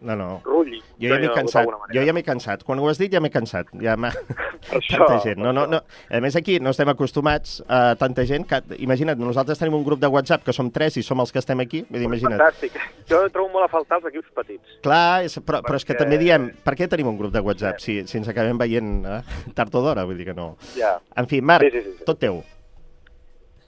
No, 0.00 0.14
no. 0.16 0.28
rulli. 0.44 0.78
Jo 1.00 1.08
ja 1.10 1.18
m'he 1.18 1.32
cansat, 1.34 1.66
jo 1.92 2.02
ja 2.06 2.12
m'he 2.12 2.22
cansat. 2.22 2.62
Quan 2.64 2.78
ho 2.78 2.88
has 2.88 2.98
dit 2.98 3.12
ja 3.12 3.20
m'he 3.20 3.30
cansat. 3.30 3.66
Ja 3.82 3.96
m'ha... 3.96 4.12
Tanta 4.92 5.18
gent. 5.24 5.38
No, 5.42 5.52
no, 5.52 5.66
no. 5.66 5.80
A 6.10 6.20
més, 6.22 6.36
aquí 6.38 6.60
no 6.62 6.70
estem 6.70 6.88
acostumats 6.92 7.58
a 7.68 7.96
tanta 7.98 8.24
gent. 8.28 8.46
Que, 8.46 8.60
imagina't, 8.78 9.18
nosaltres 9.18 9.58
tenim 9.58 9.74
un 9.74 9.84
grup 9.84 9.98
de 10.00 10.06
WhatsApp 10.06 10.44
que 10.46 10.52
som 10.54 10.70
tres 10.70 10.96
i 10.96 11.02
som 11.02 11.18
els 11.20 11.32
que 11.34 11.40
estem 11.42 11.58
aquí. 11.64 11.82
Vull 11.90 11.98
dir, 12.04 12.06
imagina't. 12.06 12.38
Fantàstic. 12.38 12.78
Jo 13.10 13.24
trobo 13.34 13.50
molt 13.56 13.66
a 13.66 13.72
faltar 13.72 13.98
els 14.00 14.06
equips 14.12 14.30
petits. 14.36 14.78
Clar, 14.86 15.24
és, 15.26 15.34
però, 15.42 15.60
però 15.66 15.76
és 15.80 15.84
que 15.84 15.92
Perquè- 15.94 16.04
també 16.04 16.18
diem, 16.22 16.50
per 16.64 16.76
què 16.78 16.88
tenim 16.88 17.08
un 17.10 17.18
grup 17.18 17.32
de 17.34 17.40
WhatsApp 17.42 17.80
si, 17.82 18.00
si 18.06 18.18
ens 18.20 18.28
acabem 18.30 18.58
veient 18.58 19.04
eh, 19.04 19.20
tard 19.58 19.74
o 19.74 19.82
d'hora? 19.82 20.04
Vull 20.06 20.16
dir 20.22 20.30
que 20.30 20.34
no. 20.38 20.52
Ja. 20.78 20.98
En 21.16 21.26
fi, 21.26 21.40
Marc, 21.42 21.66
Sí, 21.66 21.70
sí, 21.80 21.82
sí, 21.90 21.96
sí. 21.98 22.04
tot 22.06 22.18
teu. 22.22 22.42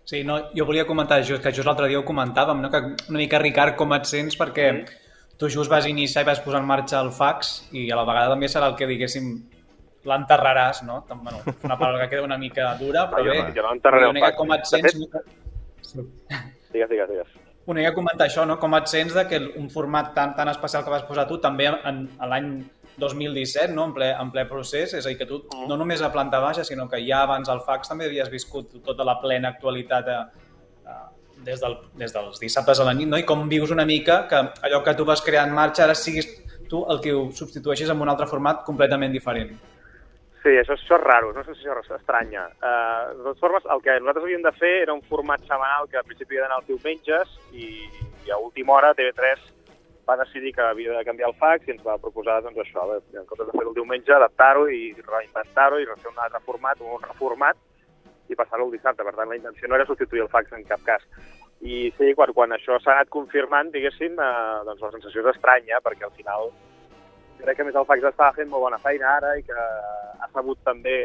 Sí, 0.04 0.22
no, 0.24 0.50
jo 0.52 0.66
volia 0.68 0.84
comentar, 0.86 1.22
just, 1.24 1.42
que 1.42 1.52
just 1.52 1.64
l'altre 1.66 1.88
dia 1.88 1.98
ho 1.98 2.04
comentàvem, 2.04 2.60
no? 2.60 2.70
que 2.70 2.80
una 3.08 3.18
mica, 3.18 3.38
Ricard, 3.40 3.76
com 3.76 3.92
et 3.96 4.04
sents, 4.04 4.36
perquè 4.36 4.68
tu 5.40 5.48
just 5.48 5.70
vas 5.72 5.86
iniciar 5.88 6.22
i 6.22 6.28
vas 6.28 6.42
posar 6.44 6.60
en 6.60 6.66
marxa 6.68 7.00
el 7.00 7.08
fax 7.10 7.54
i 7.72 7.86
a 7.90 7.96
la 7.96 8.04
vegada 8.04 8.34
també 8.34 8.46
serà 8.52 8.68
el 8.68 8.76
que, 8.76 8.86
diguéssim, 8.90 9.30
l'enterraràs, 10.04 10.82
no? 10.84 10.98
Bueno, 11.08 11.38
una 11.64 11.78
paraula 11.78 12.02
que 12.04 12.10
queda 12.12 12.26
una 12.26 12.36
mica 12.36 12.74
dura, 12.76 13.06
però 13.10 13.24
jo, 13.24 13.30
bé. 13.32 13.52
jo 13.56 13.62
no 13.64 13.72
enterraré 13.72 14.10
el 14.10 14.20
fax. 14.20 14.36
Com 14.36 14.52
et 14.52 14.68
sents... 14.68 14.92
fet- 14.92 15.40
Sí. 15.84 16.00
Digues, 16.72 16.88
digues, 16.90 17.08
digues. 17.08 17.28
Una 17.66 17.80
mica 17.80 17.94
comentar 17.96 18.26
això, 18.28 18.44
no? 18.46 18.58
com 18.60 18.74
et 18.76 18.86
sents 18.92 19.14
de 19.16 19.24
que 19.28 19.38
un 19.56 19.70
format 19.72 20.12
tan, 20.14 20.34
tan 20.36 20.48
especial 20.52 20.84
que 20.84 20.90
vas 20.92 21.04
posar 21.08 21.24
tu 21.28 21.38
també 21.40 21.70
en, 21.72 22.04
en 22.20 22.28
l'any 22.28 22.48
2017, 22.96 23.72
no? 23.74 23.88
en, 23.88 23.94
ple, 23.94 24.10
en 24.12 24.30
ple 24.30 24.44
procés, 24.50 24.94
és 24.94 25.04
a 25.04 25.08
dir, 25.08 25.18
que 25.18 25.26
tu 25.26 25.42
Mm. 25.44 25.68
no 25.68 25.76
només 25.76 26.02
a 26.02 26.12
planta 26.12 26.40
baixa, 26.40 26.64
sinó 26.64 26.88
que 26.88 27.02
ja 27.06 27.22
abans 27.22 27.48
al 27.48 27.60
fax 27.60 27.88
també 27.88 28.06
havies 28.06 28.30
viscut 28.30 28.82
tota 28.84 29.04
la 29.04 29.20
plena 29.20 29.48
actualitat 29.48 30.08
a, 30.08 30.20
a, 30.86 31.10
des, 31.44 31.60
del, 31.60 31.76
des 31.94 32.12
dels 32.12 32.40
dissabtes 32.40 32.80
a 32.80 32.84
la 32.84 32.94
nit, 32.94 33.08
no? 33.08 33.18
i 33.18 33.24
com 33.24 33.48
vius 33.48 33.70
una 33.70 33.84
mica 33.84 34.26
que 34.28 34.36
allò 34.36 34.82
que 34.82 34.94
tu 34.94 35.04
vas 35.04 35.22
crear 35.22 35.46
en 35.48 35.54
marxa 35.54 35.84
ara 35.84 35.94
siguis 35.94 36.28
tu 36.68 36.84
el 36.90 37.00
que 37.00 37.12
ho 37.12 37.30
substitueixis 37.32 37.90
amb 37.90 38.02
un 38.02 38.08
altre 38.08 38.26
format 38.26 38.64
completament 38.64 39.12
diferent. 39.12 39.54
Sí, 40.44 40.52
això, 40.60 40.74
això 40.76 40.98
és 40.98 41.04
raro, 41.04 41.30
és 41.30 41.36
una 41.38 41.44
sensació 41.46 41.96
estranya. 41.96 42.42
Uh, 42.60 43.16
de 43.16 43.22
totes 43.22 43.40
formes, 43.40 43.64
el 43.72 43.80
que 43.80 43.94
nosaltres 44.00 44.26
havíem 44.26 44.42
de 44.44 44.52
fer 44.52 44.72
era 44.82 44.92
un 44.92 45.00
format 45.08 45.40
setmanal 45.40 45.88
que 45.88 45.96
al 45.96 46.04
principi 46.04 46.34
havia 46.34 46.44
d'anar 46.44 46.58
els 46.60 46.68
diumenges 46.68 47.38
i, 47.52 47.68
i 48.26 48.30
a 48.30 48.36
última 48.36 48.74
hora 48.76 48.92
TV3 48.98 49.40
va 50.08 50.16
decidir 50.20 50.52
que 50.54 50.62
havia 50.62 50.96
de 50.98 51.04
canviar 51.04 51.30
el 51.30 51.38
fax 51.40 51.68
i 51.68 51.74
ens 51.74 51.84
va 51.84 51.98
proposar 52.00 52.40
doncs, 52.44 52.58
això, 52.60 52.84
de, 52.90 52.98
en 53.18 53.28
comptes 53.28 53.48
de 53.48 53.54
fer 53.56 53.66
el 53.66 53.76
diumenge, 53.76 54.12
adaptar-ho 54.16 54.66
i 54.68 54.82
reinventar-ho 55.00 55.80
i 55.80 55.88
fer 55.88 56.10
un 56.10 56.20
altre 56.26 56.42
format, 56.44 56.82
un 56.82 57.00
reformat 57.08 57.56
i 58.28 58.36
passar-ho 58.36 58.68
el 58.68 58.76
dissabte. 58.76 59.04
Per 59.04 59.14
tant, 59.16 59.30
la 59.30 59.40
intenció 59.40 59.68
no 59.68 59.78
era 59.78 59.88
substituir 59.88 60.24
el 60.26 60.30
fax 60.32 60.52
en 60.52 60.64
cap 60.68 60.84
cas. 60.84 61.02
I 61.64 61.88
sí, 61.96 62.12
quan, 62.18 62.32
quan 62.36 62.52
això 62.52 62.76
s'ha 62.82 62.98
anat 62.98 63.10
confirmant, 63.12 63.72
diguéssim, 63.72 64.18
eh, 64.20 64.62
doncs 64.68 64.84
la 64.84 64.92
sensació 64.92 65.24
és 65.24 65.34
estranya, 65.34 65.80
perquè 65.84 66.04
al 66.04 66.16
final 66.16 66.50
crec 67.40 67.58
que 67.58 67.66
més 67.66 67.76
el 67.76 67.86
fax 67.88 68.04
estava 68.08 68.32
fent 68.36 68.50
molt 68.50 68.66
bona 68.66 68.80
feina 68.80 69.16
ara 69.18 69.34
i 69.38 69.42
que 69.44 69.56
ha 69.56 70.28
sabut 70.32 70.60
també 70.64 71.04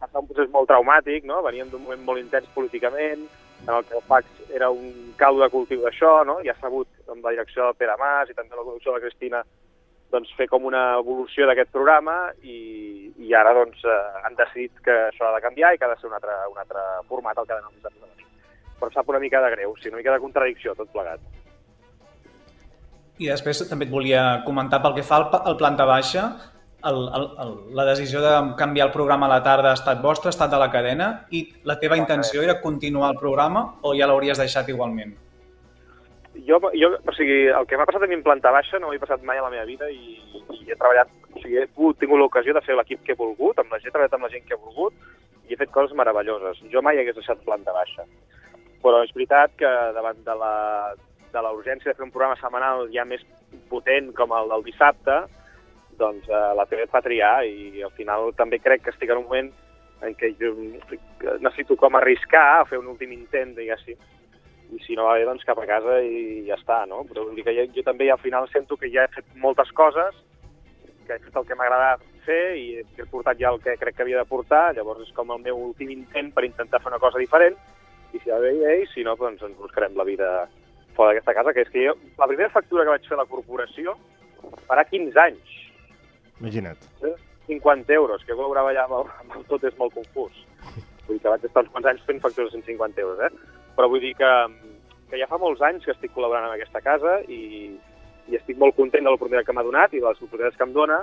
passar 0.00 0.20
un 0.20 0.28
procés 0.28 0.50
molt 0.52 0.68
traumàtic, 0.70 1.24
no? 1.28 1.42
Veníem 1.44 1.70
d'un 1.72 1.82
moment 1.84 2.04
molt 2.04 2.20
intens 2.20 2.48
políticament, 2.54 3.24
en 3.66 3.74
el 3.74 3.84
que 3.84 3.96
el 3.96 4.02
fax 4.02 4.26
era 4.54 4.70
un 4.70 5.14
caldo 5.16 5.42
de 5.42 5.50
cultiu 5.50 5.82
d'això, 5.82 6.22
no? 6.28 6.38
I 6.44 6.50
ha 6.52 6.56
sabut, 6.60 6.88
amb 7.10 7.24
la 7.24 7.32
direcció 7.34 7.68
de 7.68 7.78
Pere 7.80 7.96
Mas 8.00 8.30
i 8.30 8.36
també 8.36 8.56
la 8.56 8.64
conducció 8.64 8.92
de 8.92 8.98
la 8.98 9.04
Cristina, 9.06 9.42
doncs, 10.14 10.32
fer 10.38 10.46
com 10.50 10.66
una 10.68 10.84
evolució 11.00 11.48
d'aquest 11.48 11.72
programa 11.74 12.16
i, 12.42 13.10
i 13.18 13.34
ara 13.34 13.54
doncs, 13.56 13.80
eh, 13.82 14.02
han 14.22 14.36
decidit 14.38 14.84
que 14.84 14.98
això 15.08 15.28
ha 15.28 15.34
de 15.36 15.42
canviar 15.42 15.74
i 15.74 15.80
que 15.80 15.88
ha 15.88 15.94
de 15.94 15.98
ser 16.00 16.10
un 16.10 16.18
altre, 16.18 16.36
un 16.52 16.60
altre 16.60 16.84
format 17.08 17.40
el 17.40 17.48
que 17.48 17.56
ha 17.56 17.60
d'anar. 17.60 18.12
Però 18.78 18.92
sap 18.92 19.08
una 19.10 19.22
mica 19.22 19.40
de 19.42 19.50
greu, 19.56 19.74
sí, 19.80 19.88
una 19.88 20.02
mica 20.02 20.14
de 20.14 20.22
contradicció 20.22 20.74
tot 20.78 20.92
plegat. 20.92 21.22
I 23.22 23.30
després 23.30 23.62
també 23.70 23.86
et 23.86 23.94
volia 23.94 24.42
comentar 24.46 24.80
pel 24.82 24.96
que 24.96 25.06
fa 25.06 25.20
al, 25.22 25.28
al 25.38 25.56
planta 25.58 25.86
baixa, 25.86 26.26
el, 26.84 27.00
el, 27.16 27.26
el, 27.44 27.52
la 27.76 27.84
decisió 27.84 28.20
de 28.20 28.32
canviar 28.58 28.88
el 28.88 28.92
programa 28.92 29.26
a 29.26 29.34
la 29.36 29.42
tarda 29.42 29.70
ha 29.72 29.78
estat 29.78 30.02
vostra, 30.02 30.28
ha 30.28 30.34
estat 30.36 30.50
de 30.52 30.60
la 30.60 30.70
cadena, 30.70 31.26
i 31.30 31.46
la 31.64 31.78
teva 31.80 31.98
intenció 32.00 32.42
era 32.42 32.60
continuar 32.60 33.12
el 33.12 33.20
programa 33.20 33.66
o 33.82 33.94
ja 33.98 34.08
l'hauries 34.10 34.40
deixat 34.40 34.68
igualment? 34.68 35.14
Jo, 36.46 36.58
jo, 36.74 36.90
o 36.98 37.12
sigui, 37.14 37.46
el 37.46 37.66
que 37.70 37.78
m'ha 37.78 37.86
passat 37.86 38.02
a 38.04 38.08
mi 38.10 38.16
en 38.18 38.24
planta 38.26 38.50
baixa 38.50 38.80
no 38.82 38.90
m'ha 38.90 39.00
passat 39.00 39.22
mai 39.22 39.38
a 39.38 39.44
la 39.46 39.52
meva 39.52 39.64
vida 39.68 39.88
i, 39.90 40.18
i 40.58 40.64
he 40.66 40.74
treballat, 40.74 41.12
o 41.30 41.38
sigui, 41.38 41.60
he 41.62 41.68
pogut, 41.70 42.00
tingut 42.00 42.18
l'ocasió 42.20 42.56
de 42.56 42.62
fer 42.66 42.76
l'equip 42.76 43.04
que 43.06 43.14
he 43.14 43.20
volgut, 43.20 43.60
amb 43.62 43.70
la 43.70 43.78
gent, 43.78 43.92
he 43.92 43.94
treballat 43.94 44.18
amb 44.18 44.26
la 44.26 44.32
gent 44.32 44.48
que 44.48 44.58
he 44.58 44.60
volgut 44.60 44.96
i 45.48 45.54
he 45.54 45.60
fet 45.60 45.70
coses 45.70 45.94
meravelloses. 45.96 46.60
Jo 46.72 46.82
mai 46.82 46.98
hagués 46.98 47.16
deixat 47.16 47.42
planta 47.46 47.72
baixa. 47.76 48.06
Però 48.82 49.00
és 49.04 49.12
veritat 49.14 49.54
que 49.60 49.70
davant 49.96 50.20
de 50.26 50.34
la, 50.40 50.54
de 51.32 51.42
la 51.46 51.52
urgència 51.54 51.92
de 51.92 51.96
fer 51.96 52.06
un 52.06 52.12
programa 52.12 52.36
setmanal 52.40 52.88
ja 52.92 53.06
més 53.08 53.22
potent 53.70 54.10
com 54.16 54.34
el 54.36 54.50
del 54.52 54.66
dissabte, 54.66 55.22
doncs 55.98 56.28
eh, 56.28 56.48
la 56.58 56.66
TV 56.70 56.84
et 56.84 56.92
fa 56.92 57.02
triar 57.04 57.36
i 57.46 57.82
al 57.84 57.92
final 57.96 58.32
també 58.38 58.60
crec 58.62 58.84
que 58.84 58.92
estic 58.94 59.10
en 59.10 59.22
un 59.22 59.28
moment 59.28 59.52
en 60.04 60.14
què 60.18 60.32
jo 60.40 60.52
necessito 61.40 61.76
com 61.80 61.96
arriscar 61.96 62.44
a 62.58 62.66
fer 62.68 62.78
un 62.80 62.90
últim 62.92 63.12
intent, 63.14 63.54
diguéssim, 63.56 63.98
i 64.74 64.80
si 64.84 64.96
no 64.96 65.06
va 65.08 65.18
bé, 65.18 65.24
doncs 65.28 65.44
cap 65.46 65.58
a 65.60 65.66
casa 65.68 66.00
i 66.02 66.44
ja 66.48 66.58
està, 66.58 66.82
no? 66.90 67.02
Però 67.08 67.26
vull 67.26 67.36
dir 67.38 67.44
que 67.46 67.54
jo, 67.56 67.66
jo 67.76 67.84
també 67.86 68.10
al 68.10 68.20
final 68.22 68.48
sento 68.52 68.76
que 68.80 68.90
ja 68.92 69.04
he 69.04 69.12
fet 69.14 69.28
moltes 69.40 69.70
coses, 69.76 70.16
que 71.06 71.16
he 71.16 71.22
fet 71.22 71.36
el 71.36 71.46
que 71.46 71.56
m'agrada 71.58 71.96
fer 72.24 72.56
i 72.56 72.66
he 72.80 73.06
portat 73.12 73.38
ja 73.40 73.52
el 73.52 73.60
que 73.62 73.76
crec 73.80 73.96
que 73.96 74.04
havia 74.04 74.22
de 74.22 74.28
portar, 74.28 74.72
llavors 74.76 75.04
és 75.04 75.12
com 75.16 75.30
el 75.34 75.42
meu 75.44 75.60
últim 75.70 75.92
intent 75.92 76.32
per 76.34 76.46
intentar 76.48 76.80
fer 76.82 76.92
una 76.92 77.02
cosa 77.02 77.20
diferent, 77.22 77.56
i 78.14 78.20
si 78.20 78.30
va 78.30 78.40
bé, 78.40 78.54
bé, 78.60 78.76
i 78.82 78.88
si 78.92 79.04
no, 79.04 79.16
doncs 79.20 79.42
ens 79.44 79.58
buscarem 79.58 79.96
la 79.98 80.06
vida 80.08 80.30
fora 80.96 81.12
d'aquesta 81.12 81.34
casa, 81.36 81.52
que 81.52 81.64
és 81.66 81.72
que 81.74 81.86
jo, 81.88 81.96
la 82.18 82.30
primera 82.30 82.52
factura 82.54 82.84
que 82.84 82.94
vaig 82.94 83.08
fer 83.08 83.18
a 83.18 83.22
la 83.22 83.30
corporació 83.30 83.96
farà 84.68 84.84
15 84.88 85.20
anys, 85.20 85.54
Imagina't. 86.40 86.90
50 87.46 87.92
euros, 87.92 88.24
que 88.24 88.34
cobrava 88.34 88.72
ja 88.72 88.86
amb 88.88 88.98
el, 88.98 89.10
amb 89.22 89.34
el 89.38 89.44
tot 89.50 89.64
és 89.68 89.74
molt 89.78 89.94
confús. 89.94 90.36
Vull 91.06 91.18
dir 91.18 91.22
que 91.22 91.32
vaig 91.32 91.44
estar 91.44 91.64
uns 91.64 91.72
quants 91.74 91.88
anys 91.90 92.06
fent 92.08 92.22
factures 92.22 92.52
de 92.52 92.62
150 92.62 93.02
euros, 93.04 93.20
eh? 93.26 93.58
Però 93.76 93.88
vull 93.92 94.00
dir 94.00 94.14
que, 94.16 94.30
que 95.10 95.20
ja 95.20 95.28
fa 95.28 95.40
molts 95.40 95.60
anys 95.66 95.84
que 95.84 95.92
estic 95.92 96.14
col·laborant 96.14 96.48
amb 96.48 96.56
aquesta 96.56 96.80
casa 96.84 97.18
i, 97.28 97.74
i 98.30 98.38
estic 98.38 98.58
molt 98.60 98.76
content 98.78 99.04
de 99.04 99.12
l'oportunitat 99.12 99.48
que 99.48 99.56
m'ha 99.56 99.66
donat 99.66 99.92
i 99.92 100.00
de 100.00 100.08
les 100.08 100.22
oportunitats 100.22 100.56
que 100.56 100.66
em 100.66 100.72
dona, 100.76 101.02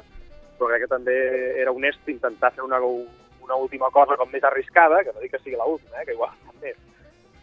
però 0.58 0.72
crec 0.72 0.86
que 0.86 0.94
també 0.96 1.18
era 1.62 1.74
honest 1.74 2.10
intentar 2.10 2.54
fer 2.56 2.66
una, 2.66 2.82
una 2.82 3.60
última 3.62 3.92
cosa 3.94 4.18
com 4.18 4.30
més 4.34 4.44
arriscada, 4.48 5.04
que 5.06 5.14
no 5.14 5.22
dic 5.22 5.36
que 5.36 5.44
sigui 5.44 5.60
l'última, 5.60 6.02
eh? 6.02 6.08
que 6.10 6.18
igual 6.18 6.34
també, 6.50 6.74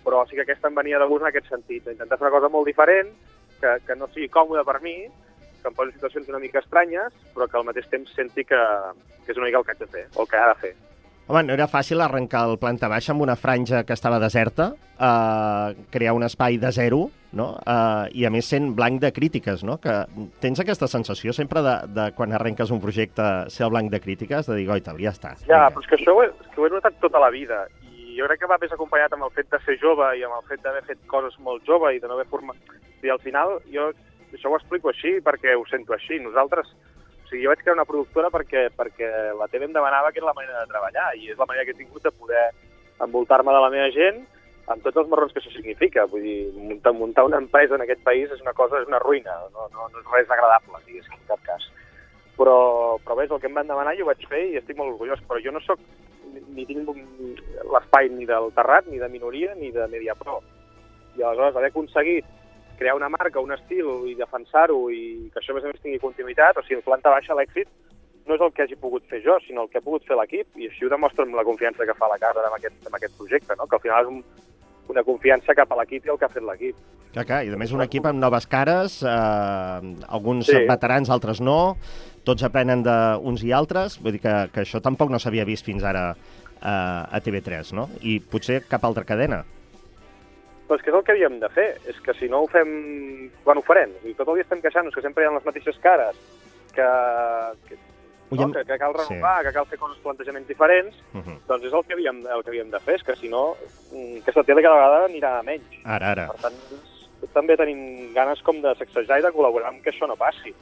però 0.04 0.24
sí 0.26 0.38
que 0.38 0.46
aquesta 0.46 0.70
em 0.70 0.78
venia 0.78 0.98
de 0.98 1.06
gust 1.06 1.22
en 1.22 1.30
aquest 1.30 1.50
sentit, 1.52 1.86
d'intentar 1.86 2.18
fer 2.18 2.26
una 2.26 2.34
cosa 2.34 2.50
molt 2.50 2.66
diferent, 2.66 3.14
que, 3.62 3.78
que 3.86 3.96
no 3.98 4.10
sigui 4.10 4.30
còmode 4.32 4.66
per 4.66 4.78
mi, 4.82 4.96
que 5.68 5.75
em 5.75 5.78
posi 5.78 5.92
en 5.92 6.00
situacions 6.00 6.28
una 6.32 6.40
mica 6.42 6.62
estranyes, 6.64 7.14
però 7.34 7.48
que 7.48 7.58
al 7.60 7.66
mateix 7.68 7.88
temps 7.92 8.12
senti 8.16 8.44
que, 8.48 8.60
que 9.25 9.32
és 9.34 9.40
una 9.40 9.48
mica 9.48 9.60
el 9.60 9.66
que 9.66 9.75
haig 9.75 9.82
de 9.84 9.90
fer, 9.92 10.06
o 10.14 10.25
el 10.25 10.30
que 10.30 10.40
ha 10.40 10.52
de 10.52 10.60
fer. 10.62 10.75
Home, 11.28 11.42
no 11.44 11.52
era 11.52 11.66
fàcil 11.68 12.00
arrencar 12.00 12.46
el 12.48 12.56
planta 12.56 12.88
baixa 12.88 13.12
amb 13.12 13.20
una 13.20 13.37
franja 13.37 13.82
que 13.84 13.92
estava 13.92 14.16
deserta, 14.22 14.70
eh, 14.96 15.75
crear 15.92 16.14
un 16.16 16.25
espai 16.25 16.56
de 16.56 16.70
zero, 16.72 17.02
no? 17.37 17.50
Eh, 17.60 18.06
i 18.16 18.25
a 18.25 18.30
més 18.32 18.48
sent 18.48 18.70
blanc 18.78 18.96
de 19.02 19.10
crítiques, 19.12 19.60
no? 19.60 19.76
Que 19.82 19.98
tens 20.40 20.62
aquesta 20.64 20.88
sensació 20.88 21.34
sempre 21.37 21.60
de, 21.66 21.75
de 21.92 22.06
quan 22.16 22.32
arrenques 22.32 22.72
un 22.72 22.80
projecte 22.80 23.26
ser 23.52 23.66
el 23.66 23.75
blanc 23.75 23.92
de 23.92 24.00
crítiques, 24.00 24.48
de 24.48 24.56
dir, 24.56 24.64
goita, 24.70 24.96
ja 24.96 25.12
està. 25.12 25.34
Ja, 25.42 25.44
vinga." 25.44 25.68
però 25.75 25.84
és 25.84 25.90
que 25.90 25.98
això 26.00 26.16
ho 26.16 26.25
he, 26.25 26.32
que 26.54 26.62
ho 26.62 26.66
he 26.66 26.72
notat 26.72 26.96
tota 27.04 27.20
la 27.20 27.28
vida 27.34 27.66
i 27.84 28.16
jo 28.16 28.25
crec 28.25 28.40
que 28.40 28.48
va 28.50 28.60
més 28.64 28.72
acompanyat 28.72 29.12
amb 29.12 29.28
el 29.28 29.37
fet 29.37 29.52
de 29.52 29.60
ser 29.66 29.76
jove 29.84 30.08
i 30.16 30.25
amb 30.25 30.40
el 30.40 30.48
fet 30.48 30.64
d'haver 30.64 30.87
fet 30.88 31.04
coses 31.12 31.37
molt 31.44 31.68
jove 31.68 31.92
i 31.92 32.00
de 32.00 32.08
no 32.08 32.16
haver 32.16 32.30
format... 32.32 32.56
I 33.04 33.12
al 33.12 33.20
final 33.22 33.60
jo 33.70 33.92
això 34.37 34.50
ho 34.50 34.56
explico 34.58 34.92
així 34.92 35.18
perquè 35.25 35.54
ho 35.56 35.64
sento 35.70 35.94
així. 35.97 36.18
Nosaltres, 36.23 36.70
o 37.25 37.28
sigui, 37.28 37.44
jo 37.44 37.52
vaig 37.52 37.62
crear 37.62 37.76
una 37.76 37.87
productora 37.88 38.32
perquè, 38.35 38.68
perquè 38.76 39.08
la 39.38 39.49
TV 39.52 39.68
em 39.68 39.76
demanava 39.76 40.12
que 40.12 40.20
era 40.23 40.30
la 40.30 40.37
manera 40.38 40.62
de 40.62 40.73
treballar 40.73 41.12
i 41.16 41.30
és 41.32 41.38
la 41.38 41.47
manera 41.47 41.64
que 41.64 41.76
he 41.76 41.80
tingut 41.80 42.04
de 42.04 42.12
poder 42.12 42.49
envoltar-me 43.04 43.54
de 43.54 43.62
la 43.62 43.73
meva 43.75 43.90
gent 43.94 44.25
amb 44.68 44.85
tots 44.85 45.00
els 45.00 45.08
marrons 45.08 45.32
que 45.32 45.40
això 45.40 45.52
significa. 45.52 46.06
Vull 46.12 46.25
dir, 46.25 46.38
muntar, 46.56 46.92
muntar 46.97 47.25
una 47.28 47.40
empresa 47.40 47.76
en 47.76 47.85
aquest 47.85 48.02
país 48.04 48.32
és 48.35 48.42
una 48.44 48.54
cosa, 48.56 48.82
és 48.82 48.88
una 48.88 49.00
ruïna, 49.02 49.35
no, 49.54 49.68
no, 49.75 49.88
no 49.92 50.02
és 50.02 50.11
res 50.12 50.32
agradable, 50.35 50.82
diguéssim, 50.87 51.16
en 51.16 51.28
cap 51.30 51.44
cas. 51.47 51.64
Però, 52.38 52.58
però 53.02 53.16
bé, 53.18 53.26
el 53.26 53.40
que 53.40 53.49
em 53.50 53.56
van 53.56 53.70
demanar 53.70 53.97
i 53.97 54.04
ho 54.04 54.08
vaig 54.08 54.23
fer 54.30 54.44
i 54.52 54.58
estic 54.61 54.78
molt 54.78 54.94
orgullós, 54.94 55.25
però 55.26 55.40
jo 55.42 55.54
no 55.54 55.62
sóc 55.64 55.80
ni 56.54 56.66
tinc 56.68 56.88
l'espai 57.73 58.11
ni 58.12 58.28
del 58.28 58.52
Terrat, 58.54 58.87
ni 58.87 59.00
de 59.00 59.08
minoria, 59.11 59.54
ni 59.58 59.73
de 59.75 59.88
Mediapro. 59.90 60.42
I 61.16 61.25
aleshores 61.25 61.56
haver 61.56 61.73
aconseguit 61.73 62.28
crear 62.78 62.94
una 62.97 63.11
marca, 63.12 63.42
un 63.42 63.52
estil 63.54 64.08
i 64.08 64.14
defensar-ho 64.18 64.78
i 64.94 65.28
que 65.32 65.42
això 65.42 65.52
a 65.52 65.58
més 65.58 65.66
a 65.66 65.73
més 65.73 65.82
tingui 65.82 66.00
continuïtat, 66.02 66.58
o 66.58 66.64
sigui, 66.64 66.80
en 66.80 66.87
planta 66.87 67.12
baixa 67.12 67.37
l'èxit 67.37 67.68
no 68.28 68.37
és 68.37 68.44
el 68.44 68.52
que 68.52 68.66
hagi 68.66 68.76
pogut 68.76 69.06
fer 69.08 69.23
jo, 69.25 69.38
sinó 69.47 69.64
el 69.64 69.70
que 69.73 69.80
ha 69.80 69.85
pogut 69.85 70.04
fer 70.06 70.18
l'equip, 70.18 70.50
i 70.61 70.68
així 70.68 70.85
ho 70.85 70.92
demostra 70.92 71.25
amb 71.25 71.38
la 71.38 71.47
confiança 71.49 71.87
que 71.88 71.97
fa 71.97 72.11
la 72.12 72.20
casa 72.20 72.44
amb 72.44 72.58
aquest, 72.58 72.76
amb 72.87 72.99
aquest 72.99 73.16
projecte, 73.16 73.56
no? 73.56 73.66
que 73.66 73.78
al 73.78 73.85
final 73.85 74.04
és 74.04 74.11
un, 74.12 74.20
una 74.92 75.04
confiança 75.06 75.56
cap 75.56 75.73
a 75.73 75.78
l'equip 75.80 76.06
i 76.06 76.12
el 76.12 76.20
que 76.20 76.28
ha 76.28 76.32
fet 76.35 76.44
l'equip. 76.44 76.82
Clar, 77.14 77.25
clar, 77.25 77.40
i 77.49 77.52
a 77.52 77.61
més 77.61 77.73
un 77.73 77.80
equip 77.80 78.04
amb 78.06 78.20
noves 78.20 78.47
cares, 78.52 79.00
eh, 79.00 79.94
alguns 80.18 80.50
sí. 80.50 80.61
veterans, 80.68 81.08
altres 81.11 81.40
no, 81.40 81.61
tots 82.28 82.44
aprenen 82.44 82.85
d'uns 82.85 83.44
i 83.49 83.54
altres, 83.56 83.97
vull 84.04 84.18
dir 84.18 84.23
que, 84.25 84.37
que 84.52 84.66
això 84.66 84.82
tampoc 84.85 85.12
no 85.12 85.20
s'havia 85.23 85.49
vist 85.49 85.64
fins 85.64 85.87
ara 85.88 86.11
eh, 86.12 86.68
a 86.68 87.23
TV3, 87.25 87.73
no? 87.80 87.88
I 88.04 88.18
potser 88.20 88.61
cap 88.68 88.85
altra 88.85 89.08
cadena. 89.08 89.40
Però 90.68 90.76
és 90.76 90.84
que 90.84 90.90
és 90.92 90.96
el 90.98 91.04
que 91.04 91.14
havíem 91.14 91.38
de 91.40 91.48
fer, 91.48 91.68
és 91.88 91.98
que 92.04 92.12
si 92.18 92.28
no 92.28 92.42
ho 92.44 92.48
fem, 92.52 93.30
quan 93.44 93.56
ho 93.56 93.64
farem? 93.64 93.94
Sigui, 94.02 94.14
tot 94.18 94.28
el 94.28 94.37
dia 94.38 94.44
estem 94.44 94.60
queixant-nos 94.60 94.94
que 94.94 95.04
sempre 95.04 95.25
hi 95.25 95.28
ha 95.28 95.32
les 95.32 95.46
mateixes 95.46 95.78
cares, 95.80 96.18
que, 96.76 96.88
que 97.70 97.78
no? 98.37 98.52
que, 98.52 98.64
que 98.64 98.78
cal 98.78 98.94
renovar, 98.94 99.38
sí. 99.38 99.46
que 99.46 99.52
cal 99.52 99.66
fer 99.66 99.78
coses, 99.80 99.98
plantejaments 100.04 100.48
diferents, 100.48 100.96
uh 101.14 101.22
-huh. 101.22 101.38
doncs 101.48 101.64
és 101.64 101.72
el 101.72 101.84
que, 101.84 101.92
havíem, 101.94 102.26
el 102.26 102.42
que 102.44 102.50
havíem 102.50 102.70
de 102.70 102.80
fer, 102.80 102.94
és 102.96 103.02
que 103.02 103.16
si 103.16 103.28
no, 103.28 103.56
mm, 103.92 104.20
aquesta 104.22 104.44
tele 104.44 104.62
cada 104.62 104.76
vegada 104.76 105.06
anirà 105.06 105.38
a 105.38 105.42
menys. 105.42 105.80
Ara, 105.84 106.10
ara. 106.10 106.26
Per 106.26 106.40
tant, 106.42 106.54
també 107.32 107.56
tenim 107.56 108.12
ganes 108.14 108.42
com 108.42 108.60
de 108.60 108.75
sacsejar 108.75 109.18
i 109.18 109.22
de 109.22 109.32
col·laborar 109.32 109.68
amb 109.68 109.82
que 109.82 109.90
això 109.90 110.06
no 110.06 110.16
passi. 110.16 110.54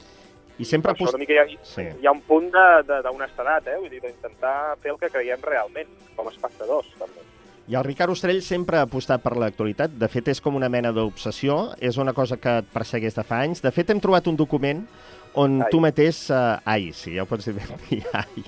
I 0.57 0.65
sempre... 0.65 0.93
Per 0.93 1.05
això, 1.05 1.19
hi 1.19 1.37
ha, 1.37 1.45
sí. 1.61 1.81
hi 2.01 2.07
ha 2.07 2.11
un 2.11 2.21
punt 2.21 2.49
d'honestedat, 2.51 3.67
eh? 3.67 3.77
Vull 3.77 3.89
dir, 3.89 4.01
d'intentar 4.01 4.77
fer 4.81 4.91
el 4.91 4.97
que 4.97 5.09
creiem 5.09 5.41
realment, 5.41 5.89
com 6.15 6.27
a 6.27 6.31
espectadors, 6.31 6.87
també. 6.97 7.21
I 7.67 7.75
el 7.75 7.83
Ricard 7.83 8.13
Ostrell 8.13 8.39
sempre 8.45 8.79
ha 8.79 8.85
apostat 8.87 9.19
per 9.23 9.33
l'actualitat. 9.35 9.91
De 9.99 10.07
fet, 10.07 10.29
és 10.31 10.39
com 10.43 10.55
una 10.55 10.69
mena 10.71 10.93
d'obsessió. 10.95 11.73
És 11.83 11.99
una 11.99 12.13
cosa 12.15 12.37
que 12.39 12.59
et 12.61 12.69
persegueix 12.71 13.17
de 13.17 13.25
fa 13.27 13.41
anys. 13.43 13.59
De 13.63 13.71
fet, 13.75 13.91
hem 13.91 13.99
trobat 14.03 14.29
un 14.31 14.39
document 14.39 14.85
on 15.37 15.59
ai. 15.61 15.69
tu 15.71 15.81
mateix... 15.83 16.21
Uh, 16.31 16.57
ai, 16.65 16.89
sí, 16.95 17.13
ja 17.17 17.25
ho 17.25 17.29
pots 17.29 17.49
dir. 17.51 17.67
ai. 18.21 18.45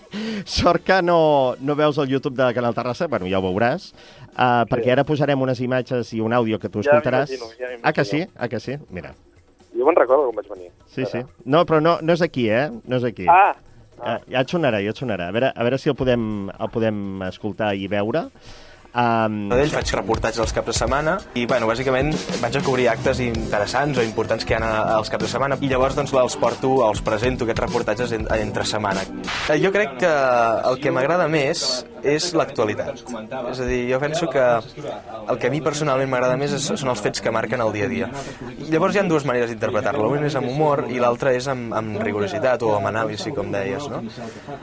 Sort 0.48 0.86
que 0.88 1.02
no, 1.04 1.20
no 1.60 1.76
veus 1.76 2.00
el 2.02 2.16
YouTube 2.16 2.40
de 2.40 2.54
Canal 2.56 2.76
Terrassa, 2.78 3.10
bueno, 3.12 3.28
ja 3.30 3.42
ho 3.42 3.46
veuràs, 3.46 3.92
uh, 3.92 4.64
sí. 4.64 4.70
perquè 4.72 4.94
ara 4.96 5.06
posarem 5.08 5.42
unes 5.44 5.60
imatges 5.62 6.14
i 6.18 6.22
un 6.24 6.34
àudio 6.34 6.60
que 6.62 6.72
tu 6.72 6.82
escoltaràs. 6.84 7.36
Ja 7.36 7.50
ja 7.60 7.74
ah, 7.84 7.94
que 7.94 8.06
sí? 8.08 8.24
Ah, 8.36 8.48
que 8.50 8.62
sí? 8.64 8.78
Mira. 8.90 9.14
Jo 9.76 9.86
me'n 9.86 10.00
recordo 10.00 10.30
com 10.30 10.40
vaig 10.40 10.50
venir. 10.50 10.72
Sí, 10.90 11.06
sí. 11.06 11.22
No, 11.46 11.66
però 11.70 11.82
no, 11.84 12.00
no 12.02 12.16
és 12.16 12.24
aquí, 12.26 12.48
eh? 12.50 12.70
No 12.88 12.98
és 12.98 13.06
aquí. 13.12 13.28
Ah! 13.30 13.52
ah. 13.52 13.60
Ja, 14.00 14.18
ja 14.32 14.48
et 14.48 14.56
sonarà, 14.56 14.82
ja 14.82 14.96
et 14.96 15.04
sonarà. 15.04 15.30
A 15.30 15.36
veure, 15.36 15.52
a 15.54 15.68
veure 15.68 15.78
si 15.78 15.92
el 15.92 16.00
podem, 16.00 16.24
el 16.56 16.74
podem 16.74 17.22
escoltar 17.28 17.76
i 17.78 17.86
veure. 17.92 18.30
Um... 18.90 19.50
D'ells 19.52 19.74
faig 19.76 19.92
reportatges 19.94 20.42
els 20.42 20.54
caps 20.56 20.72
de 20.72 20.74
setmana 20.74 21.18
i, 21.38 21.46
bueno, 21.50 21.68
bàsicament 21.70 22.10
vaig 22.42 22.58
a 22.58 22.64
cobrir 22.66 22.88
actes 22.90 23.22
interessants 23.22 24.00
o 24.02 24.06
importants 24.06 24.48
que 24.48 24.56
hi 24.56 24.58
ha 24.58 24.72
als 24.96 25.12
caps 25.14 25.28
de 25.28 25.30
setmana 25.30 25.60
i 25.62 25.70
llavors 25.70 25.98
doncs 26.00 26.16
els 26.18 26.38
porto, 26.42 26.80
els 26.88 27.04
presento 27.06 27.46
aquests 27.46 27.66
reportatges 27.68 28.16
entre 28.18 28.66
setmana. 28.66 29.06
Eh, 29.50 29.60
jo 29.62 29.72
crec 29.76 30.00
que 30.02 30.14
el 30.72 30.82
que 30.82 30.94
m'agrada 30.96 31.30
més 31.30 31.86
és 32.04 32.30
l'actualitat. 32.34 33.04
És 33.52 33.60
a 33.60 33.68
dir, 33.68 33.80
jo 33.92 34.00
penso 34.02 34.30
que 34.32 34.42
el 34.42 35.40
que 35.40 35.50
a 35.50 35.52
mi 35.52 35.62
personalment 35.62 36.10
m'agrada 36.12 36.38
més 36.40 36.56
són 36.64 36.92
els 36.94 37.02
fets 37.04 37.22
que 37.22 37.34
marquen 37.36 37.62
el 37.62 37.74
dia 37.76 37.90
a 37.90 37.92
dia. 37.92 38.10
Llavors 38.72 38.96
hi 38.96 39.02
ha 39.02 39.06
dues 39.10 39.26
maneres 39.28 39.52
d'interpretar-lo. 39.52 40.10
Una 40.16 40.30
és 40.30 40.38
amb 40.40 40.50
humor 40.50 40.86
i 40.90 41.02
l'altra 41.02 41.34
és 41.36 41.48
amb, 41.52 41.74
amb 41.76 42.00
rigorositat 42.04 42.64
o 42.66 42.74
amb 42.78 42.92
anàlisi, 42.92 43.34
com 43.36 43.52
deies, 43.54 43.88
no? 43.92 44.02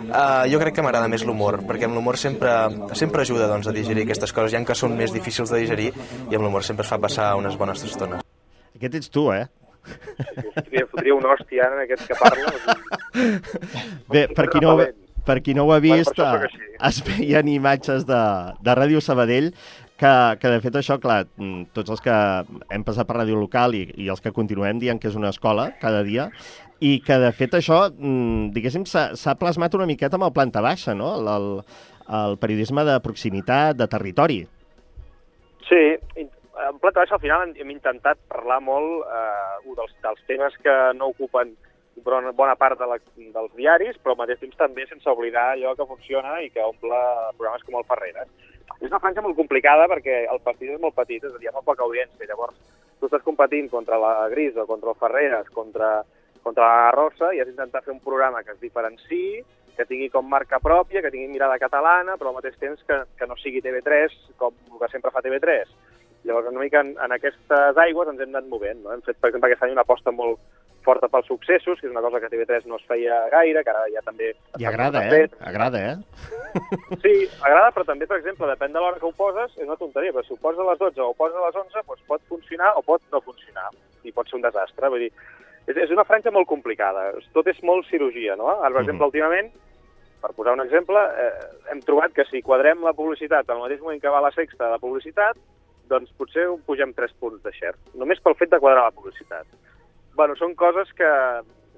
Uh, 0.07 0.47
jo 0.51 0.61
crec 0.63 0.79
que 0.79 0.85
m'agrada 0.87 1.11
més 1.13 1.27
l'humor, 1.29 1.61
perquè 1.69 1.89
amb 1.89 1.99
l'humor 1.99 2.19
sempre, 2.21 2.53
sempre 2.99 3.27
ajuda 3.27 3.49
doncs, 3.51 3.69
a 3.69 3.77
digerir 3.77 4.07
aquestes 4.17 4.33
coses, 4.33 4.55
ja 4.55 4.65
que 4.65 4.77
són 4.79 4.97
més 4.97 5.13
difícils 5.13 5.53
de 5.53 5.61
digerir, 5.63 5.93
i 6.31 6.37
amb 6.37 6.47
l'humor 6.47 6.65
sempre 6.65 6.87
es 6.87 6.91
fa 6.93 6.99
passar 7.03 7.35
unes 7.37 7.57
bones 7.61 7.85
estones. 7.85 8.25
Aquest 8.77 9.01
ets 9.01 9.13
tu, 9.13 9.29
eh? 9.33 9.47
Fotria, 9.87 10.87
fotria 10.91 11.15
una 11.15 11.35
hòstia 11.35 11.69
en 11.71 11.83
aquest 11.85 12.09
que 12.09 12.17
parla. 12.19 12.77
Bé, 14.13 14.27
per 14.35 14.49
qui, 14.51 14.63
no, 14.65 14.77
per 15.27 15.41
qui 15.45 15.55
no 15.55 15.67
ho 15.67 15.75
ha 15.75 15.81
vist, 15.85 16.17
bueno, 16.17 16.49
es 16.89 17.03
veien 17.07 17.53
imatges 17.53 18.07
de, 18.09 18.23
de 18.65 18.77
Ràdio 18.79 19.03
Sabadell 19.05 19.53
que, 19.97 20.13
que 20.41 20.53
de 20.53 20.61
fet 20.65 20.77
això, 20.81 20.99
clar, 21.01 21.25
mm, 21.39 21.71
tots 21.77 21.95
els 21.95 22.03
que 22.05 22.17
hem 22.75 22.85
passat 22.85 23.09
per 23.09 23.21
ràdio 23.21 23.39
local 23.41 23.77
i, 23.79 23.87
i 23.97 24.11
els 24.13 24.21
que 24.21 24.35
continuem 24.37 24.81
dient 24.83 25.01
que 25.01 25.09
és 25.09 25.17
una 25.17 25.33
escola 25.33 25.71
cada 25.81 26.03
dia, 26.07 26.29
i 26.85 26.99
que 27.01 27.17
de 27.23 27.31
fet 27.33 27.57
això, 27.57 27.87
mm, 27.93 28.51
diguéssim, 28.57 28.85
s'ha 28.87 29.39
plasmat 29.41 29.79
una 29.79 29.89
miqueta 29.89 30.19
amb 30.19 30.29
el 30.29 30.35
planta 30.37 30.61
baixa, 30.65 30.95
no? 30.99 31.15
El, 31.21 31.31
el, 31.33 31.49
el 32.09 32.39
periodisme 32.39 32.85
de 32.87 32.97
proximitat, 33.05 33.77
de 33.77 33.89
territori. 33.91 34.41
Sí, 35.67 35.83
en 36.17 36.79
planta 36.81 37.03
baixa 37.03 37.17
al 37.17 37.23
final 37.23 37.53
hem 37.57 37.71
intentat 37.75 38.21
parlar 38.31 38.61
molt 38.65 39.07
eh, 39.07 39.75
dels, 39.77 39.95
dels 40.03 40.23
temes 40.31 40.55
que 40.63 40.75
no 40.97 41.11
ocupen 41.13 41.55
bona, 42.05 42.33
bona 42.33 42.55
part 42.57 42.79
de 42.79 42.87
la, 42.87 42.99
dels 43.17 43.53
diaris, 43.57 43.99
però 44.03 44.15
al 44.15 44.23
mateix 44.23 44.41
temps 44.41 44.59
també 44.61 44.87
sense 44.87 45.11
oblidar 45.11 45.53
allò 45.53 45.75
que 45.77 45.89
funciona 45.89 46.39
i 46.45 46.51
que 46.55 46.65
omple 46.65 47.01
programes 47.37 47.67
com 47.67 47.79
el 47.81 47.89
Ferreres. 47.89 48.31
És 48.81 48.89
una 48.91 49.01
franja 49.01 49.23
molt 49.25 49.37
complicada 49.39 49.87
perquè 49.91 50.25
el 50.31 50.43
partit 50.45 50.75
és 50.75 50.81
molt 50.83 50.97
petit, 50.97 51.25
és 51.25 51.33
a 51.33 51.39
dir, 51.39 51.47
hi 51.47 51.53
ha 51.53 51.57
molt 51.57 51.69
poca 51.69 51.87
audiència, 51.87 52.29
llavors 52.29 52.57
tu 53.01 53.09
estàs 53.09 53.25
competint 53.25 53.69
contra 53.73 53.99
la 54.01 54.29
Gris 54.33 54.57
o 54.57 54.67
contra 54.69 54.93
el 54.93 54.99
Ferreres, 55.01 55.49
contra, 55.55 55.91
contra 56.43 56.67
la 56.67 56.91
Rosa, 56.97 57.33
i 57.35 57.41
has 57.41 57.49
d'intentar 57.49 57.85
fer 57.85 57.93
un 57.95 58.01
programa 58.01 58.43
que 58.43 58.55
es 58.55 58.63
diferenciï, 58.63 59.43
que 59.77 59.87
tingui 59.89 60.09
com 60.13 60.27
marca 60.29 60.61
pròpia, 60.63 61.03
que 61.05 61.13
tingui 61.13 61.29
mirada 61.33 61.59
catalana, 61.63 62.17
però 62.17 62.33
al 62.33 62.39
mateix 62.41 62.57
temps 62.61 62.83
que, 62.89 63.03
que 63.19 63.29
no 63.29 63.37
sigui 63.41 63.63
TV3 63.65 64.17
com 64.41 64.55
que 64.81 64.91
sempre 64.93 65.13
fa 65.15 65.23
TV3. 65.25 65.73
Llavors, 66.27 66.49
una 66.51 66.65
mica 66.65 66.83
en, 66.83 66.97
en 66.99 67.13
aquestes 67.15 67.79
aigües 67.79 68.09
ens 68.11 68.23
hem 68.23 68.33
anat 68.35 68.49
movent. 68.51 68.83
No? 68.83 68.95
Hem 68.95 69.05
fet, 69.07 69.19
per 69.21 69.31
exemple, 69.31 69.51
aquest 69.51 69.67
any 69.67 69.77
una 69.77 69.85
aposta 69.87 70.15
molt 70.15 70.41
forta 70.87 71.09
pels 71.11 71.27
successos, 71.27 71.81
que 71.81 71.89
és 71.89 71.93
una 71.93 72.03
cosa 72.05 72.21
que 72.23 72.31
TV3 72.31 72.69
no 72.71 72.79
es 72.79 72.85
feia 72.87 73.19
gaire, 73.33 73.63
que 73.67 73.73
ara 73.73 73.87
ja 73.91 74.03
també... 74.07 74.31
I 74.63 74.69
agrada, 74.71 75.03
eh? 75.11 75.25
Agrada, 75.51 75.83
eh? 75.83 75.97
Sí, 77.03 77.15
agrada, 77.43 77.73
però 77.75 77.87
també, 77.89 78.07
per 78.07 78.21
exemple, 78.21 78.49
depèn 78.53 78.75
de 78.75 78.83
l'hora 78.83 79.01
que 79.03 79.09
ho 79.09 79.15
poses, 79.19 79.55
és 79.59 79.67
una 79.67 79.79
tonteria, 79.81 80.15
però 80.15 80.23
si 80.27 80.35
ho 80.35 80.39
poses 80.43 80.63
a 80.63 80.69
les 80.71 80.83
12 80.83 81.03
o 81.03 81.11
ho 81.11 81.19
poses 81.19 81.39
a 81.39 81.49
les 81.49 81.59
11, 81.65 81.83
doncs 81.91 82.07
pot 82.13 82.23
funcionar 82.31 82.73
o 82.79 82.85
pot 82.87 83.03
no 83.13 83.23
funcionar, 83.27 83.67
i 84.07 84.15
pot 84.15 84.31
ser 84.31 84.39
un 84.39 84.47
desastre. 84.47 84.91
Vull 84.95 85.07
dir, 85.09 85.13
és, 85.67 85.77
és 85.89 85.95
una 85.95 86.07
franja 86.07 86.35
molt 86.35 86.49
complicada, 86.51 87.09
tot 87.35 87.51
és 87.51 87.59
molt 87.67 87.91
cirurgia, 87.91 88.39
no? 88.39 88.53
Ara, 88.55 88.71
per 88.71 88.85
exemple, 88.85 88.95
mm 88.95 89.01
-hmm. 89.01 89.11
últimament, 89.11 89.51
per 90.27 90.35
posar 90.35 90.57
un 90.57 90.65
exemple, 90.65 90.99
eh, 91.23 91.47
hem 91.71 91.81
trobat 91.87 92.15
que 92.15 92.25
si 92.27 92.43
quadrem 92.43 92.83
la 92.83 92.95
publicitat 92.99 93.47
al 93.51 93.61
mateix 93.63 93.79
moment 93.83 94.01
que 94.03 94.11
va 94.11 94.25
la 94.25 94.33
sexta 94.35 94.73
de 94.73 94.79
publicitat, 94.83 95.39
doncs 95.87 96.11
potser 96.19 96.49
pugem 96.67 96.91
3 96.97 97.15
punts 97.21 97.45
de 97.45 97.53
share, 97.55 97.79
només 97.95 98.19
pel 98.25 98.35
fet 98.35 98.51
de 98.51 98.59
quadrar 98.59 98.89
la 98.89 98.97
publicitat. 98.97 99.47
bueno, 100.17 100.35
són 100.35 100.55
coses 100.57 100.89
que, 100.97 101.09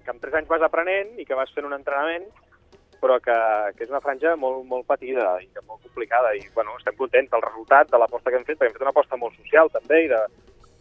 que 0.05 0.13
en 0.15 0.21
3 0.23 0.35
anys 0.39 0.49
vas 0.49 0.63
aprenent 0.63 1.17
i 1.19 1.25
que 1.27 1.35
vas 1.35 1.51
fent 1.53 1.67
un 1.67 1.75
entrenament, 1.75 2.25
però 3.03 3.19
que, 3.21 3.35
que 3.75 3.85
és 3.85 3.91
una 3.91 4.01
franja 4.01 4.37
molt, 4.39 4.63
molt 4.65 4.87
patida 4.87 5.33
i 5.43 5.49
molt 5.67 5.83
complicada. 5.83 6.31
I 6.39 6.47
bueno, 6.55 6.77
estem 6.79 6.95
contents 6.97 7.33
del 7.33 7.43
resultat 7.43 7.91
de 7.91 7.99
l'aposta 7.99 8.31
que 8.31 8.39
hem 8.39 8.47
fet, 8.47 8.61
perquè 8.61 8.71
hem 8.71 8.79
fet 8.79 8.87
una 8.87 8.95
aposta 8.95 9.19
molt 9.19 9.35
social 9.43 9.69
també 9.75 10.05
i 10.05 10.09
de, 10.15 10.23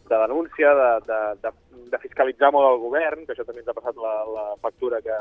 de 0.08 0.22
denúncia, 0.24 0.74
de, 0.80 0.90
de, 1.10 1.20
de, 1.44 1.54
de 1.92 2.02
fiscalitzar 2.06 2.54
molt 2.54 2.70
el 2.72 2.82
govern, 2.86 3.26
que 3.26 3.34
això 3.34 3.44
també 3.44 3.66
ens 3.66 3.74
ha 3.74 3.78
passat 3.82 3.98
la, 4.06 4.16
la 4.38 4.48
factura 4.62 5.02
que, 5.02 5.18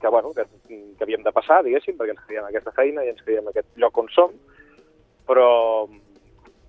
que, 0.00 0.08
bueno, 0.08 0.32
que, 0.34 0.44
que 0.68 1.04
havíem 1.04 1.24
de 1.24 1.32
passar, 1.34 1.62
diguéssim, 1.64 1.96
perquè 1.98 2.14
ens 2.14 2.24
creiem 2.26 2.48
aquesta 2.48 2.74
feina 2.76 3.04
i 3.04 3.12
ens 3.12 3.22
creiem 3.24 3.48
aquest 3.50 3.68
lloc 3.80 3.98
on 4.02 4.10
som, 4.14 4.34
però, 5.28 5.50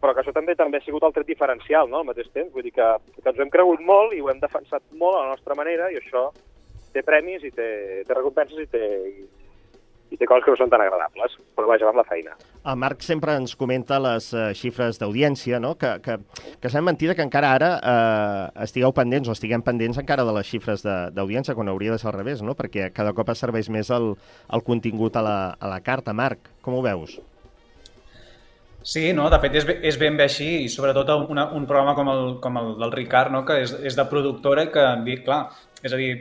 però 0.01 0.13
que 0.13 0.23
això 0.23 0.33
també 0.35 0.55
també 0.55 0.79
ha 0.79 0.85
sigut 0.85 1.03
el 1.03 1.15
tret 1.15 1.27
diferencial, 1.29 1.89
no?, 1.91 2.01
al 2.01 2.09
mateix 2.09 2.29
temps. 2.33 2.53
Vull 2.53 2.65
dir 2.67 2.75
que, 2.75 2.87
que 3.17 3.25
ens 3.25 3.39
ho 3.39 3.45
hem 3.45 3.53
cregut 3.53 3.83
molt 3.85 4.15
i 4.15 4.21
ho 4.21 4.31
hem 4.31 4.41
defensat 4.43 4.85
molt 4.93 5.17
a 5.17 5.25
la 5.25 5.33
nostra 5.35 5.57
manera 5.59 5.91
i 5.91 5.99
això 5.99 6.29
té 6.93 7.03
premis 7.05 7.43
i 7.45 7.51
té, 7.53 7.69
té 8.07 8.15
recompenses 8.15 8.63
i 8.63 8.69
té, 8.71 8.85
i 10.11 10.17
té 10.17 10.27
coses 10.27 10.45
que 10.45 10.53
no 10.53 10.59
són 10.59 10.71
tan 10.71 10.81
agradables, 10.83 11.35
però 11.57 11.67
vaja, 11.69 11.87
va 11.87 11.93
amb 11.93 12.01
la 12.01 12.07
feina. 12.07 12.35
El 12.67 12.79
Marc 12.79 13.03
sempre 13.05 13.35
ens 13.39 13.55
comenta 13.59 13.99
les 14.03 14.29
uh, 14.35 14.49
xifres 14.57 14.99
d'audiència, 15.01 15.59
no? 15.63 15.75
que, 15.79 15.97
que, 16.03 16.17
que 16.61 16.71
sembla 16.71 16.93
mentida 16.93 17.15
que 17.17 17.25
encara 17.25 17.53
ara 17.57 17.71
uh, 17.77 18.63
estigueu 18.63 18.93
pendents 18.95 19.27
o 19.27 19.35
estiguem 19.35 19.63
pendents 19.65 19.99
encara 19.99 20.25
de 20.27 20.35
les 20.39 20.47
xifres 20.47 20.85
d'audiència, 20.85 21.55
quan 21.57 21.71
hauria 21.71 21.95
de 21.95 22.01
ser 22.01 22.11
al 22.11 22.17
revés, 22.19 22.43
no? 22.45 22.55
perquè 22.57 22.91
cada 22.95 23.15
cop 23.17 23.33
es 23.33 23.43
serveix 23.43 23.71
més 23.73 23.91
el, 23.91 24.13
el 24.53 24.63
contingut 24.67 25.19
a 25.19 25.25
la, 25.25 25.39
a 25.59 25.73
la 25.73 25.81
carta. 25.83 26.15
Marc, 26.15 26.53
com 26.63 26.77
ho 26.77 26.85
veus? 26.85 27.17
Sí, 28.87 29.09
no, 29.11 29.25
de 29.27 29.37
fet 29.43 29.55
és, 29.59 29.65
és 29.89 29.97
ben 29.99 30.15
bé 30.15 30.29
així 30.29 30.47
i 30.63 30.67
sobretot 30.71 31.09
una, 31.27 31.49
un 31.57 31.65
programa 31.67 31.91
com 31.97 32.07
el, 32.13 32.21
com 32.39 32.55
el 32.61 32.69
del 32.79 32.93
Ricard, 32.93 33.33
no? 33.33 33.43
que 33.43 33.59
és, 33.65 33.73
és 33.83 33.97
de 33.99 34.05
productora 34.07 34.63
i 34.63 34.71
que, 34.71 34.85
clar, 35.25 35.41
és 35.83 35.91
a 35.91 35.99
dir, 35.99 36.13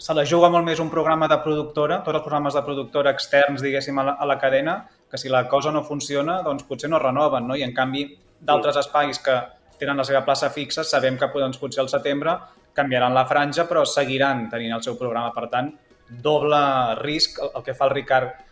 se 0.00 0.14
la 0.16 0.24
juga 0.24 0.48
molt 0.48 0.64
més 0.64 0.80
un 0.80 0.88
programa 0.88 1.28
de 1.28 1.36
productora, 1.44 2.00
tots 2.04 2.16
els 2.16 2.24
programes 2.24 2.56
de 2.56 2.62
productora 2.64 3.12
externs, 3.12 3.60
diguéssim, 3.60 3.98
a 4.00 4.06
la, 4.06 4.14
a 4.16 4.28
la 4.28 4.38
cadena, 4.40 4.78
que 5.10 5.18
si 5.20 5.28
la 5.28 5.44
cosa 5.48 5.72
no 5.74 5.84
funciona, 5.84 6.38
doncs 6.46 6.64
potser 6.64 6.88
no 6.88 6.98
renoven, 7.02 7.46
no? 7.46 7.56
I 7.58 7.66
en 7.66 7.74
canvi, 7.76 8.06
d'altres 8.40 8.78
espais 8.80 9.20
que 9.20 9.36
tenen 9.80 10.00
la 10.00 10.06
seva 10.08 10.24
plaça 10.24 10.48
fixa, 10.54 10.84
sabem 10.84 11.18
que 11.20 11.28
doncs, 11.34 11.60
potser 11.60 11.84
al 11.84 11.92
setembre 11.92 12.38
canviaran 12.72 13.12
la 13.12 13.26
franja, 13.28 13.66
però 13.68 13.84
seguiran 13.84 14.46
tenint 14.48 14.72
el 14.76 14.82
seu 14.82 14.96
programa. 14.96 15.34
Per 15.36 15.48
tant, 15.52 15.70
doble 16.08 16.60
risc 17.02 17.40
el, 17.42 17.52
el 17.58 17.66
que 17.66 17.76
fa 17.76 17.90
el 17.90 17.94
Ricard 17.98 18.46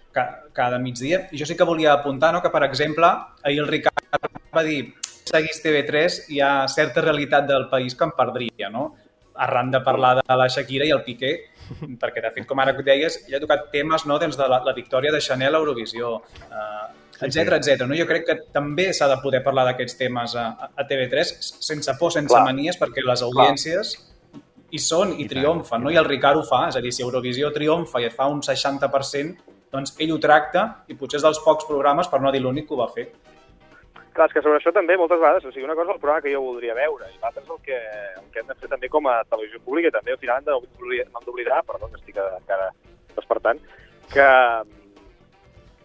cada 0.53 0.79
migdia. 0.83 1.29
I 1.33 1.39
jo 1.41 1.47
sí 1.47 1.57
que 1.57 1.67
volia 1.69 1.93
apuntar 1.95 2.33
no, 2.35 2.43
que, 2.43 2.51
per 2.51 2.65
exemple, 2.67 3.09
ahir 3.45 3.61
el 3.63 3.69
Ricard 3.69 4.19
va 4.55 4.65
dir 4.67 4.83
seguís 5.29 5.61
TV3 5.63 6.23
hi 6.33 6.41
ha 6.41 6.53
certa 6.73 7.05
realitat 7.05 7.47
del 7.49 7.69
país 7.73 7.95
que 7.95 8.07
em 8.09 8.15
perdria, 8.17 8.71
no? 8.73 8.91
Arran 9.47 9.71
de 9.71 9.81
parlar 9.87 10.17
de 10.19 10.37
la 10.37 10.49
Shakira 10.51 10.87
i 10.89 10.93
el 10.95 11.05
Piqué, 11.07 11.33
perquè 12.03 12.23
de 12.25 12.33
fet, 12.35 12.47
com 12.49 12.59
ara 12.63 12.75
deies, 12.77 13.21
ella 13.27 13.39
ha 13.39 13.45
tocat 13.45 13.69
temes 13.73 14.07
no, 14.07 14.19
doncs 14.19 14.39
de 14.39 14.49
la, 14.51 14.63
la 14.67 14.75
victòria 14.75 15.13
de 15.15 15.21
Chanel 15.21 15.55
a 15.55 15.63
Eurovisió, 15.63 16.17
eh, 16.49 16.87
etc 17.27 17.57
etc. 17.59 17.87
No? 17.87 17.97
Jo 17.99 18.07
crec 18.07 18.27
que 18.27 18.37
també 18.55 18.91
s'ha 18.95 19.09
de 19.11 19.19
poder 19.23 19.43
parlar 19.47 19.67
d'aquests 19.69 19.99
temes 19.99 20.37
a, 20.39 20.49
a 20.75 20.87
TV3 20.87 21.35
sense 21.71 21.97
por, 22.01 22.15
sense 22.15 22.35
Clar. 22.35 22.45
manies, 22.47 22.79
perquè 22.81 23.05
les 23.05 23.25
audiències 23.27 23.95
hi 24.71 24.81
són 24.83 25.15
i 25.15 25.23
I 25.23 25.27
tant, 25.27 25.33
triomfen, 25.37 25.83
no? 25.83 25.91
i 25.91 25.97
I 25.97 26.01
el 26.03 26.09
Ricard 26.09 26.41
ho 26.41 26.45
fa, 26.47 26.67
és 26.69 26.77
a 26.77 26.83
dir, 26.85 26.93
si 26.93 27.03
Eurovisió 27.03 27.51
triomfa 27.55 28.03
i 28.03 28.09
et 28.09 28.17
fa 28.17 28.29
un 28.29 28.43
60%, 28.45 29.55
doncs 29.73 29.97
ell 30.01 30.13
ho 30.15 30.21
tracta 30.21 30.69
i 30.89 30.97
potser 30.97 31.19
és 31.19 31.25
dels 31.27 31.41
pocs 31.45 31.67
programes, 31.69 32.09
per 32.09 32.21
no 32.25 32.33
dir 32.33 32.43
l'únic, 32.45 32.69
que 32.69 32.77
ho 32.77 32.81
va 32.81 32.89
fer. 32.93 33.09
Clar, 34.19 34.27
és 34.27 34.35
que 34.35 34.41
sobre 34.43 34.59
això 34.59 34.73
també 34.75 34.97
moltes 34.99 35.21
vegades, 35.21 35.45
o 35.47 35.53
sigui, 35.53 35.63
una 35.63 35.77
cosa 35.79 35.93
és 35.93 35.95
el 35.95 36.01
programa 36.03 36.23
que 36.25 36.31
jo 36.33 36.41
voldria 36.43 36.75
veure 36.75 37.07
i 37.07 37.21
l'altra 37.23 37.39
és 37.45 37.51
el 37.55 37.61
que, 37.63 37.77
el 38.19 38.25
que 38.35 38.41
hem 38.41 38.49
de 38.49 38.57
fer 38.59 38.71
també 38.73 38.89
com 38.91 39.07
a 39.07 39.13
televisió 39.31 39.61
pública 39.63 39.93
i 39.93 39.95
també 39.95 40.11
al 40.11 40.19
final 40.19 40.41
hem 40.43 41.21
d'oblidar, 41.23 41.61
perdó, 41.69 41.87
que 41.93 42.01
estic 42.01 42.19
encara 42.25 42.67
despertant, 43.15 43.63
que, 44.11 44.27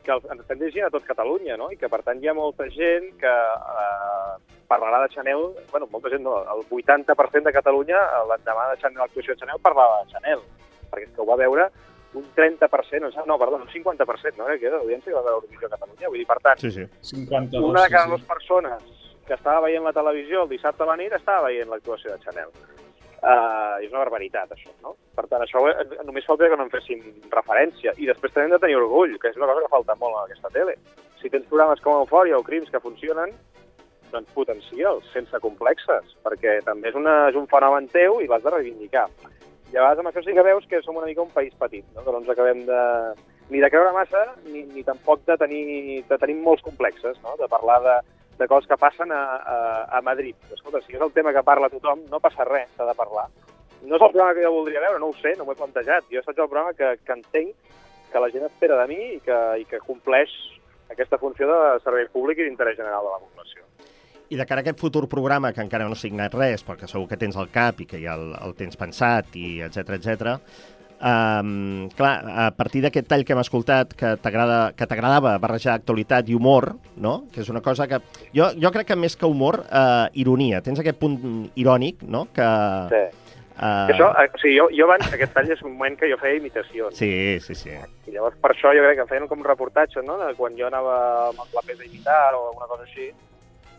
que 0.08 0.18
ens 0.18 0.42
estem 0.42 0.63
dirigint 0.63 0.88
a 0.88 0.90
tot 0.96 1.06
Catalunya, 1.06 1.60
no? 1.62 1.70
I 1.70 1.78
que 1.78 1.92
per 1.94 2.02
tant 2.08 2.24
hi 2.24 2.32
ha 2.32 2.34
molta 2.34 2.66
gent 2.74 3.06
que 3.22 3.36
eh, 3.86 4.58
parlarà 4.74 5.04
de 5.04 5.13
Chanel, 5.13 5.46
bueno, 5.70 5.92
molta 5.94 6.10
gent 6.10 6.25
no, 6.25 6.40
el 6.56 6.66
80% 6.82 7.46
de 7.52 7.54
Catalunya 7.54 8.02
l'endemà 8.32 8.72
de 8.72 8.82
Chanel, 8.82 9.04
l'actuació 9.04 9.38
de 9.38 9.46
Chanel 9.46 9.62
parlava 9.62 10.02
de 10.02 10.16
Chanel, 10.16 10.42
perquè 10.90 11.06
és 11.06 11.13
que 11.13 11.22
ho 11.22 11.30
va 11.30 11.38
veure 11.46 11.70
un 12.13 12.25
30%, 12.36 13.08
o 13.08 13.12
sigui, 13.12 13.27
no, 13.27 13.38
perdó, 13.41 13.58
un 13.58 13.70
50%, 13.70 14.38
no? 14.38 14.50
Que 14.60 14.70
era 14.70 14.77
l'audiència 14.79 15.12
que 15.12 15.17
va 15.17 15.25
veure 15.25 15.39
Eurovisió 15.41 15.67
a 15.67 15.74
Catalunya. 15.75 16.10
Vull 16.10 16.22
dir, 16.22 16.27
per 16.29 16.39
tant, 16.46 16.62
Sí, 16.62 16.72
sí. 16.72 16.86
52, 17.13 17.70
una 17.70 17.84
de 17.84 17.89
cada 17.89 18.05
sí, 18.05 18.10
dues 18.12 18.22
sí. 18.22 18.27
persones 18.27 19.01
que 19.27 19.34
estava 19.34 19.62
veient 19.67 19.84
la 19.84 19.93
televisió 19.96 20.43
el 20.43 20.50
dissabte 20.50 20.84
a 20.84 20.89
la 20.89 20.98
nit 21.00 21.13
estava 21.15 21.48
veient 21.48 21.70
l'actuació 21.72 22.12
de 22.12 22.20
Chanel. 22.25 22.51
Uh, 23.24 23.79
és 23.79 23.88
una 23.88 24.01
barbaritat, 24.01 24.51
això, 24.51 24.74
no? 24.84 24.98
Per 25.15 25.24
tant, 25.32 25.39
això 25.46 25.62
eh, 25.70 25.86
només 26.03 26.25
falta 26.27 26.50
que 26.51 26.58
no 26.60 26.65
en 26.67 26.74
féssim 26.74 27.00
referència. 27.32 27.93
I 27.96 28.10
després 28.10 28.34
també 28.34 28.50
hem 28.50 28.55
de 28.58 28.60
tenir 28.60 28.75
orgull, 28.82 29.15
que 29.15 29.32
és 29.32 29.39
una 29.39 29.48
cosa 29.48 29.63
que 29.63 29.72
falta 29.72 29.96
molt 30.01 30.17
en 30.17 30.25
aquesta 30.25 30.51
tele. 30.51 30.75
Si 31.22 31.32
tens 31.32 31.48
programes 31.48 31.79
com 31.79 32.01
Eufòria 32.01 32.36
o 32.36 32.43
Crims 32.43 32.67
que 32.74 32.84
funcionen, 32.84 33.32
doncs 34.12 34.36
potencia'ls, 34.36 35.08
sense 35.15 35.39
complexes, 35.39 36.12
perquè 36.25 36.58
també 36.67 36.91
és, 36.91 37.00
una, 37.00 37.15
és 37.32 37.39
un 37.39 37.48
fenomen 37.48 37.88
teu 37.96 38.20
i 38.20 38.27
l'has 38.27 38.43
de 38.43 38.51
reivindicar. 38.53 39.08
Vegades 39.74 40.00
amb 40.00 40.10
això 40.12 40.22
sí 40.22 40.34
que 40.38 40.46
veus 40.46 40.65
que 40.70 40.82
som 40.86 40.98
una 41.00 41.08
mica 41.10 41.24
un 41.24 41.32
país 41.34 41.53
petit, 41.58 41.86
no? 41.96 42.03
que 42.03 42.12
no 42.12 42.20
ens 42.22 42.30
acabem 42.30 42.60
de, 42.68 42.82
ni 43.50 43.62
de 43.63 43.70
creure 43.74 43.94
massa, 43.96 44.22
ni, 44.46 44.62
ni 44.70 44.84
tampoc 44.86 45.24
de 45.25 45.38
tenir, 45.42 46.03
de 46.10 46.18
tenir 46.22 46.36
molts 46.38 46.62
complexes, 46.62 47.18
no? 47.24 47.34
de 47.39 47.50
parlar 47.50 47.80
de, 47.82 47.96
de 48.38 48.48
coses 48.48 48.70
que 48.70 48.77
passen 48.77 49.12
a, 49.12 49.24
a, 49.38 49.58
a 49.98 50.01
Madrid. 50.06 50.38
Escolta, 50.53 50.84
si 50.86 50.94
és 50.94 51.01
el 51.01 51.13
tema 51.18 51.34
que 51.34 51.46
parla 51.46 51.72
tothom, 51.74 52.06
no 52.12 52.22
passa 52.22 52.46
res, 52.46 52.70
s'ha 52.77 52.86
de 52.86 52.96
parlar. 53.00 53.25
No 53.84 53.98
és 53.98 54.01
el 54.01 54.13
programa 54.13 54.38
que 54.38 54.46
jo 54.46 54.53
voldria 54.53 54.86
veure, 54.86 55.01
no 55.01 55.10
ho 55.10 55.18
sé, 55.18 55.34
no 55.38 55.48
m'ho 55.48 55.58
he 55.58 55.60
plantejat. 55.60 56.06
Jo 56.13 56.22
faig 56.24 56.38
el 56.38 56.51
programa 56.51 56.77
que, 56.77 56.94
que 57.01 57.18
entenc 57.18 57.74
que 58.13 58.22
la 58.22 58.30
gent 58.30 58.46
espera 58.46 58.77
de 58.77 58.88
mi 58.94 59.01
i 59.15 59.20
que, 59.25 59.39
i 59.60 59.65
que 59.65 59.82
compleix 59.89 60.32
aquesta 60.94 61.18
funció 61.18 61.50
de 61.50 61.60
servei 61.82 62.06
públic 62.13 62.39
i 62.39 62.46
d'interès 62.46 62.77
general 62.77 63.10
de 63.10 63.15
la 63.15 63.24
població. 63.25 63.65
I 64.34 64.38
de 64.40 64.46
cara 64.50 64.63
a 64.63 64.66
aquest 64.66 64.80
futur 64.82 65.06
programa, 65.10 65.52
que 65.54 65.62
encara 65.62 65.86
no 65.86 65.94
ha 65.94 66.00
signat 66.00 66.34
res, 66.34 66.63
perquè 66.66 66.88
segur 66.90 67.06
que 67.12 67.20
tens 67.22 67.36
al 67.38 67.52
cap 67.54 67.82
i 67.84 67.86
que 67.86 68.00
ja 68.02 68.16
el, 68.18 68.32
el 68.42 68.56
tens 68.58 68.80
pensat, 68.80 69.30
i 69.38 69.60
etc 69.62 69.94
etc. 70.00 70.40
Um, 71.04 71.90
clar, 71.98 72.13
a 72.32 72.46
partir 72.56 72.80
d'aquest 72.86 73.10
tall 73.12 73.25
que 73.28 73.36
hem 73.36 73.42
escoltat, 73.42 73.92
que 74.00 74.13
t'agrada 74.24 74.60
que 74.78 74.88
t'agradava 74.88 75.34
barrejar 75.44 75.74
actualitat 75.75 76.30
i 76.32 76.38
humor, 76.38 76.70
no? 76.96 77.25
que 77.34 77.42
és 77.44 77.50
una 77.52 77.60
cosa 77.62 77.90
que... 77.92 78.00
Jo, 78.34 78.54
jo 78.56 78.72
crec 78.72 78.88
que 78.94 78.98
més 78.98 79.18
que 79.20 79.28
humor, 79.28 79.60
uh, 79.68 80.08
ironia. 80.16 80.62
Tens 80.63 80.80
aquest 80.80 81.02
punt 81.02 81.20
irònic, 81.60 82.06
no? 82.08 82.24
Que, 82.34 82.48
Sí. 82.94 83.04
uh, 83.58 83.92
això, 83.92 84.08
eh, 84.16 84.30
o 84.32 84.40
sigui, 84.40 84.56
jo, 84.62 84.70
jo 84.72 84.88
abans, 84.88 85.12
aquest 85.12 85.36
tall 85.36 85.52
és 85.52 85.62
un 85.68 85.75
moment 85.75 86.00
que 86.00 86.08
jo 86.10 86.18
feia 86.24 86.40
imitacions. 86.40 86.96
Sí, 86.96 87.12
sí, 87.44 87.54
sí. 87.66 87.75
I 88.08 88.16
llavors 88.16 88.40
per 88.40 88.56
això 88.56 88.72
jo 88.72 88.88
crec 88.88 89.04
que 89.04 89.10
feien 89.12 89.28
com 89.28 89.44
reportatges, 89.44 90.08
no?, 90.08 90.15
de 90.24 90.32
quan 90.39 90.56
jo 90.56 90.72
anava 90.72 90.96
amb 91.34 91.43
el 91.43 91.52
clapés 91.52 91.84
a 91.84 91.86
imitar 91.91 92.32
o 92.39 92.48
alguna 92.54 92.72
cosa 92.72 92.88
així. 92.88 93.12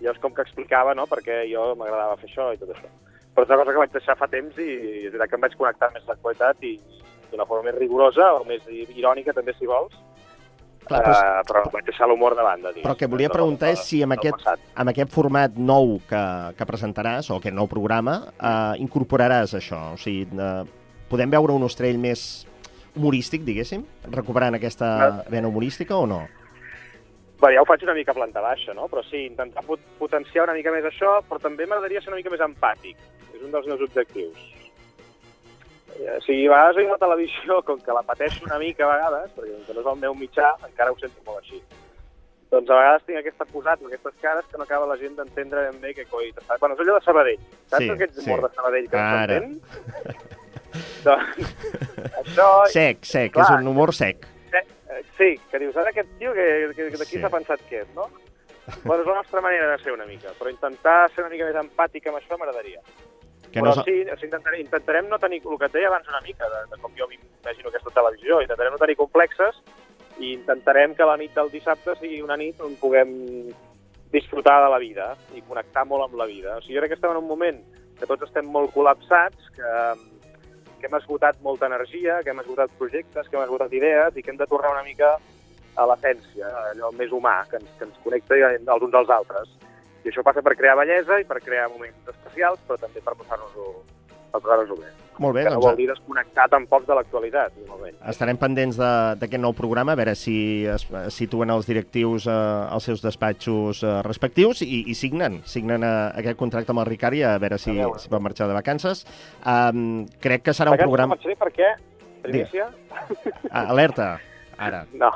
Llavors 0.00 0.20
com 0.22 0.34
que 0.34 0.42
explicava, 0.42 0.94
no?, 0.94 1.06
perquè 1.10 1.44
jo 1.50 1.72
m'agradava 1.78 2.16
fer 2.20 2.30
això 2.30 2.50
i 2.54 2.60
tot 2.60 2.74
això. 2.74 2.90
Però 3.34 3.44
és 3.44 3.50
una 3.50 3.62
cosa 3.62 3.72
que 3.72 3.82
vaig 3.82 3.94
deixar 3.94 4.16
fa 4.18 4.30
temps 4.30 4.58
i 4.62 4.70
és 5.06 5.12
veritat 5.12 5.30
que 5.30 5.38
em 5.38 5.44
vaig 5.46 5.56
connectar 5.58 5.90
més 5.94 6.04
amb 6.04 6.12
l'actualitat 6.12 6.66
i 6.66 6.74
d'una 7.30 7.46
forma 7.50 7.70
més 7.70 7.78
rigorosa 7.78 8.32
o 8.38 8.44
més 8.46 8.66
irònica, 8.70 9.34
també, 9.34 9.54
si 9.58 9.66
vols. 9.70 9.96
Clar, 10.84 11.00
però, 11.00 11.14
uh, 11.16 11.42
però 11.48 11.62
vaig 11.72 11.86
deixar 11.88 12.06
l'humor 12.10 12.34
de 12.36 12.44
banda, 12.44 12.68
digues. 12.68 12.84
però 12.84 12.92
el 12.92 13.00
que 13.00 13.08
volia 13.08 13.30
preguntar 13.32 13.70
és 13.72 13.86
si 13.88 14.02
amb 14.04 14.18
aquest, 14.18 14.42
amb 14.76 14.92
aquest 14.92 15.12
format 15.14 15.54
nou 15.56 15.96
que, 16.10 16.24
que 16.58 16.66
presentaràs, 16.68 17.30
o 17.32 17.38
aquest 17.40 17.56
nou 17.56 17.70
programa, 17.70 18.18
eh, 18.36 18.82
incorporaràs 18.84 19.56
això. 19.56 19.80
O 19.94 20.00
sigui, 20.00 20.26
eh, 20.28 20.98
podem 21.08 21.32
veure 21.32 21.56
un 21.56 21.64
Ostrell 21.64 21.96
més 22.02 22.44
humorístic, 22.94 23.46
diguéssim? 23.48 23.86
Recuperant 24.12 24.60
aquesta 24.60 25.24
vena 25.32 25.48
humorística 25.48 25.96
o 25.96 26.04
no? 26.06 26.20
Bé, 27.44 27.52
ja 27.52 27.60
ho 27.60 27.66
faig 27.68 27.82
una 27.84 27.92
mica 27.94 28.12
a 28.14 28.16
planta 28.16 28.40
baixa, 28.40 28.72
no? 28.72 28.86
Però 28.88 29.02
sí, 29.04 29.26
intentar 29.28 29.62
pot 29.66 29.80
potenciar 29.98 30.46
una 30.46 30.54
mica 30.56 30.72
més 30.72 30.84
això, 30.88 31.18
però 31.28 31.40
també 31.42 31.66
m'agradaria 31.68 32.00
ser 32.00 32.08
una 32.14 32.16
mica 32.22 32.32
més 32.32 32.40
empàtic. 32.40 32.96
És 33.34 33.42
un 33.44 33.52
dels 33.52 33.66
meus 33.68 33.82
objectius. 33.84 34.38
Eh, 35.98 36.18
Si 36.26 36.46
a 36.46 36.50
vegades 36.50 36.76
veig 36.76 36.88
la 36.90 36.98
televisió, 36.98 37.60
com 37.62 37.78
que 37.80 37.92
la 37.92 38.02
pateixo 38.02 38.44
una 38.46 38.58
mica 38.58 38.86
a 38.86 38.94
vegades, 38.96 39.30
perquè 39.36 39.52
com 39.52 39.64
que 39.66 39.74
no 39.74 39.80
és 39.84 39.90
el 39.92 40.00
meu 40.06 40.14
mitjà, 40.14 40.54
encara 40.66 40.92
ho 40.92 40.98
sento 40.98 41.20
molt 41.26 41.42
així. 41.42 41.60
Doncs 42.50 42.70
a 42.70 42.76
vegades 42.80 43.04
tinc 43.06 43.18
aquest 43.18 43.44
posat, 43.52 43.80
aquestes 43.82 44.14
cares, 44.22 44.44
que 44.50 44.58
no 44.58 44.64
acaba 44.64 44.86
la 44.86 44.96
gent 44.96 45.16
d'entendre 45.18 45.68
ben 45.70 45.80
bé 45.82 45.94
què 45.94 46.04
coi. 46.10 46.32
Bueno, 46.60 46.74
és 46.74 46.80
allò 46.80 46.98
de 46.98 47.04
Sabadell. 47.04 47.40
Saps 47.66 47.82
Sí, 47.82 47.90
aquest 47.90 48.14
sí. 48.18 48.24
humor 48.30 48.48
de 48.48 48.54
Sabadell 48.54 48.88
que 48.90 48.96
no 48.96 49.02
Ara. 49.02 49.38
s'entén? 49.40 49.60
doncs, 51.06 51.54
això... 52.22 52.48
Sec, 52.72 53.04
sec, 53.04 53.32
Clar. 53.34 53.44
és 53.46 53.60
un 53.60 53.66
humor 53.68 53.92
sec. 53.94 54.26
Sí, 55.18 55.34
que 55.50 55.58
dius, 55.62 55.76
ara 55.76 55.90
aquest 55.90 56.08
tio, 56.18 56.32
que, 56.34 56.46
que, 56.74 56.90
que 56.90 56.98
d'aquí 56.98 57.16
Sí. 57.16 57.20
s'ha 57.22 57.30
pensat 57.30 57.60
que 57.68 57.82
és, 57.84 57.90
no? 57.94 58.08
Bueno, 58.84 59.02
és 59.02 59.06
la 59.08 59.14
nostra 59.20 59.40
manera 59.44 59.68
de 59.70 59.78
ser 59.82 59.92
una 59.92 60.06
mica, 60.06 60.32
però 60.38 60.50
intentar 60.50 61.10
ser 61.12 61.22
una 61.24 61.30
mica 61.34 61.44
més 61.46 61.58
empàtic 61.60 62.06
amb 62.08 62.16
això 62.18 62.38
m'agradaria. 62.40 62.80
Que 63.52 63.60
però 63.60 63.70
no 63.70 63.84
sí, 63.84 63.84
sigui, 63.84 64.26
intentarem, 64.26 64.60
intentarem 64.64 65.08
no 65.08 65.18
tenir, 65.22 65.42
el 65.44 65.58
que 65.60 65.66
et 65.66 65.72
deia 65.76 65.86
abans 65.92 66.08
una 66.08 66.20
mica, 66.24 66.48
de, 66.50 66.62
de 66.72 66.80
com 66.82 66.94
jo 66.98 67.06
m'imagino 67.10 67.68
aquesta 67.70 67.92
televisió, 67.94 68.40
intentarem 68.42 68.72
no 68.72 68.80
tenir 68.80 68.96
complexes 68.96 69.60
i 70.18 70.32
intentarem 70.32 70.94
que 70.94 71.06
la 71.06 71.16
nit 71.20 71.34
del 71.36 71.50
dissabte 71.52 71.94
sigui 72.00 72.22
una 72.22 72.36
nit 72.40 72.58
on 72.64 72.74
puguem 72.80 73.14
disfrutar 74.10 74.62
de 74.64 74.70
la 74.70 74.78
vida 74.78 75.12
i 75.34 75.42
connectar 75.42 75.84
molt 75.86 76.08
amb 76.08 76.18
la 76.18 76.26
vida. 76.26 76.56
O 76.56 76.62
sigui, 76.62 76.76
jo 76.76 76.82
crec 76.82 76.94
que 76.94 76.98
estem 76.98 77.10
en 77.14 77.20
un 77.22 77.28
moment 77.28 77.60
que 77.98 78.06
tots 78.10 78.26
estem 78.26 78.46
molt 78.50 78.72
col·lapsats, 78.74 79.50
que, 79.54 79.70
que 80.84 80.90
hem 80.92 80.98
esgotat 80.98 81.38
molta 81.40 81.64
energia, 81.70 82.18
que 82.22 82.28
hem 82.28 82.40
esgotat 82.42 82.72
projectes, 82.76 83.28
que 83.28 83.38
hem 83.38 83.44
esgotat 83.46 83.72
idees 83.72 84.18
i 84.18 84.22
que 84.22 84.34
hem 84.34 84.36
de 84.36 84.48
tornar 84.50 84.74
una 84.74 84.84
mica 84.84 85.14
a 85.80 85.86
l'essència, 85.88 86.50
allò 86.74 86.90
més 86.98 87.14
humà, 87.16 87.38
que 87.48 87.56
ens, 87.56 87.72
que 87.78 87.88
ens 87.88 87.96
connecta 88.04 88.36
els 88.52 88.84
uns 88.84 89.00
als 89.00 89.16
altres. 89.16 89.56
I 90.04 90.12
això 90.12 90.22
passa 90.26 90.44
per 90.44 90.52
crear 90.60 90.76
bellesa 90.76 91.22
i 91.22 91.24
per 91.24 91.40
crear 91.40 91.70
moments 91.72 92.12
especials, 92.12 92.60
però 92.68 92.76
també 92.84 93.00
per 93.00 93.16
posar-nos-ho 93.16 93.70
posar-nos-ho 94.40 94.76
bé. 94.80 94.90
Molt 95.22 95.34
bé, 95.36 95.44
que 95.44 95.50
no 95.50 95.60
vol 95.60 95.68
doncs 95.70 95.76
dir 95.78 95.86
desconnectar 95.86 96.48
tampoc 96.50 96.86
de 96.88 96.94
l'actualitat, 96.98 97.52
estarem 98.10 98.36
pendents 98.36 98.76
de- 98.76 99.14
d'aquest 99.20 99.40
nou 99.40 99.52
programa, 99.54 99.92
a 99.92 99.94
veure 100.00 100.14
si 100.18 100.66
es, 100.66 100.86
situen 101.14 101.50
els 101.54 101.66
directius 101.66 102.26
eh, 102.26 102.30
als 102.34 102.82
seus 102.90 103.00
despatxos 103.00 103.84
eh, 103.84 104.02
respectius 104.02 104.62
i, 104.62 104.82
i 104.90 104.94
signen, 104.94 105.42
signen 105.46 105.84
eh, 105.86 106.10
aquest 106.18 106.36
contracte 106.36 106.72
amb 106.74 106.80
el 106.82 106.86
Ricard 106.90 107.14
i 107.14 107.22
a 107.22 107.38
veure 107.38 107.58
si, 107.58 107.70
A 107.78 107.86
veure. 107.86 107.98
si 108.02 108.08
pot 108.10 108.20
marxar 108.20 108.48
de 108.50 108.54
vacances. 108.58 109.04
Um, 109.46 110.06
crec 110.20 110.42
que 110.42 110.50
serà 110.52 110.72
un 110.72 110.78
Vacances 110.78 110.90
programa... 110.90 111.14
no 111.14 111.20
marxaré 111.20 111.36
perquè, 111.38 111.74
primícia, 112.22 112.70
Ah, 113.50 113.68
alerta, 113.70 114.18
ara. 114.58 114.84
no, 114.94 115.10